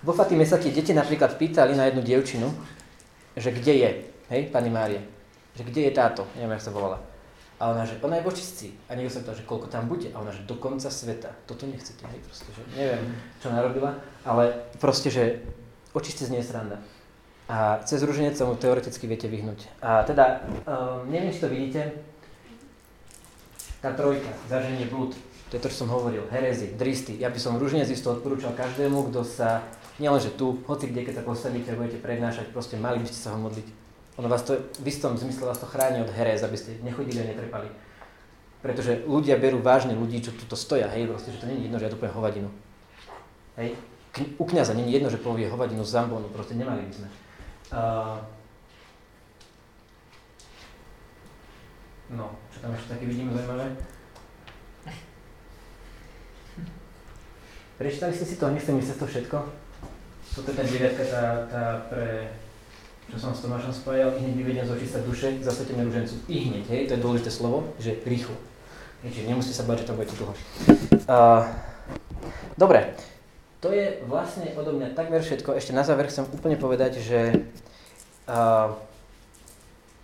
[0.00, 2.48] vo Fatime sa tie deti napríklad pýtali na jednu dievčinu,
[3.36, 3.90] že kde je.
[4.28, 5.00] Hej, pani Mária,
[5.56, 6.28] že kde je táto?
[6.36, 7.00] Neviem, jak sa volala.
[7.56, 8.76] A ona, že ona je v.
[8.84, 10.12] A niekto sa pýtal, že koľko tam bude.
[10.12, 11.32] A ona, že do konca sveta.
[11.48, 13.08] Toto nechcete, hej, proste, že neviem,
[13.40, 13.96] čo narobila.
[14.28, 15.40] Ale proste, že
[15.96, 16.76] očistec nie je sranda.
[17.48, 19.80] A cez ruženec sa mu teoreticky viete vyhnúť.
[19.80, 21.96] A teda, um, neviem, či to vidíte,
[23.80, 25.16] tá trojka, zaženie blúd,
[25.48, 27.16] to je to, čo som hovoril, herezy, dristy.
[27.16, 29.64] Ja by som ruženec isto odporúčal každému, kto sa,
[29.96, 33.40] nielenže tu, hoci kde, keď sa postavíte budete prednášať, proste mali by ste sa ho
[33.40, 33.87] modliť
[34.18, 37.30] ono vás to, v istom zmysle vás to chráni od herez, aby ste nechodili a
[37.30, 37.70] netrepali.
[38.58, 41.86] Pretože ľudia berú vážne ľudí, čo tuto stoja, hej, proste, že to je jedno, že
[41.86, 42.50] ja tu poviem hovadinu.
[43.54, 43.78] Hej,
[44.34, 47.08] u kniaza je jedno, že povie hovadinu z zambónu, proste nemali by sme.
[47.70, 48.18] Uh,
[52.18, 53.70] no, čo tam ešte také vidíme zaujímavé?
[57.78, 59.36] Prečítali ste si to, nechcem ísť to všetko?
[60.34, 62.26] Toto je tá deviatka, tá, tá pre
[63.08, 66.20] čo som s Tomášom spájal, i hneď z očista duše, zasvetíme ružencu.
[66.28, 68.36] I hej, to je dôležité slovo, že rýchlo.
[69.00, 70.34] Čiže nemusíte sa báť, že to bude dlho.
[71.08, 71.46] Uh,
[72.58, 72.92] dobre,
[73.64, 75.54] to je vlastne odo mňa takmer všetko.
[75.56, 77.48] Ešte na záver chcem úplne povedať, že
[78.28, 78.74] uh,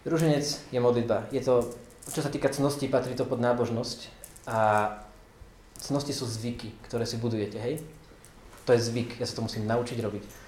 [0.07, 1.29] ruženec je modlitba.
[1.35, 1.75] Je to,
[2.09, 4.09] čo sa týka cnosti, patrí to pod nábožnosť.
[4.49, 4.91] A
[5.77, 7.85] cnosti sú zvyky, ktoré si budujete, hej?
[8.65, 10.44] To je zvyk, ja sa to musím naučiť robiť.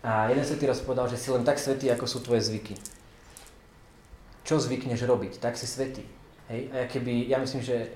[0.00, 2.72] A jeden svetý raz povedal, že si len tak svetý, ako sú tvoje zvyky.
[4.48, 6.00] Čo zvykneš robiť, tak si svetý.
[6.48, 6.72] Hej?
[6.72, 7.92] A keby, ja myslím, že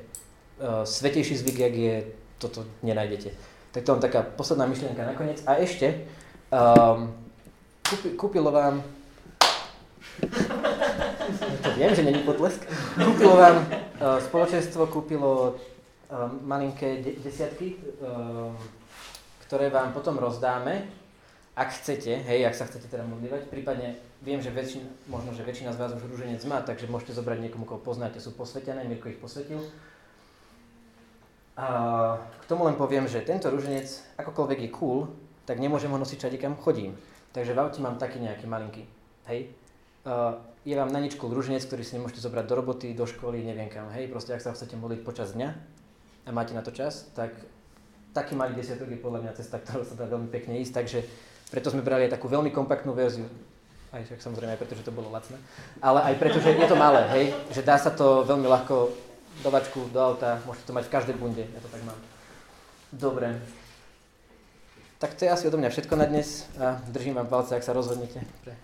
[0.60, 1.94] uh, svetejší zvyk, jak je,
[2.36, 3.32] toto nenájdete.
[3.72, 5.40] Tak to len taká posledná myšlienka nakoniec.
[5.48, 6.04] A ešte,
[6.52, 7.08] um,
[7.88, 8.84] kúpi, kúpilo vám
[11.64, 12.68] to viem, že není potlesk.
[12.94, 18.52] Kúpilo vám, uh, spoločenstvo kúpilo uh, malinké de- desiatky, uh,
[19.48, 20.86] ktoré vám potom rozdáme,
[21.54, 23.94] ak chcete, hej, ak sa chcete teda modlívať, prípadne
[24.26, 27.62] viem, že väčšina, možno, že väčšina z vás už rúženec má, takže môžete zobrať niekomu,
[27.62, 29.62] koho poznáte, sú posvetené, Mirko ich posvetil.
[31.54, 31.66] A
[32.42, 33.86] k tomu len poviem, že tento rúženec,
[34.18, 35.06] akokoľvek je cool,
[35.46, 36.98] tak nemôžem ho nosiť všade, kam chodím.
[37.30, 38.82] Takže v aute mám taký nejaký malinký.
[39.30, 39.54] Hej.
[40.02, 43.46] Uh, je vám na nič cool rúženec, ktorý si nemôžete zobrať do roboty, do školy,
[43.46, 43.86] neviem kam.
[43.94, 45.48] Hej, proste ak sa chcete modliť počas dňa
[46.26, 47.30] a máte na to čas, tak
[48.10, 50.98] taký malý desiatok je podľa mňa cesta, ktorou sa dá veľmi pekne ísť, takže
[51.54, 53.30] preto sme brali aj takú veľmi kompaktnú verziu.
[53.94, 55.38] Aj však samozrejme aj preto, že to bolo lacné.
[55.78, 58.90] Ale aj preto, že je to malé, hej, že dá sa to veľmi ľahko
[59.46, 61.98] do vačku, do auta, môžete to mať v každej bunde, ja to tak mám.
[62.90, 63.38] Dobre.
[64.98, 67.70] Tak to je asi odo mňa všetko na dnes a držím vám palce, ak sa
[67.70, 68.58] rozhodnete pre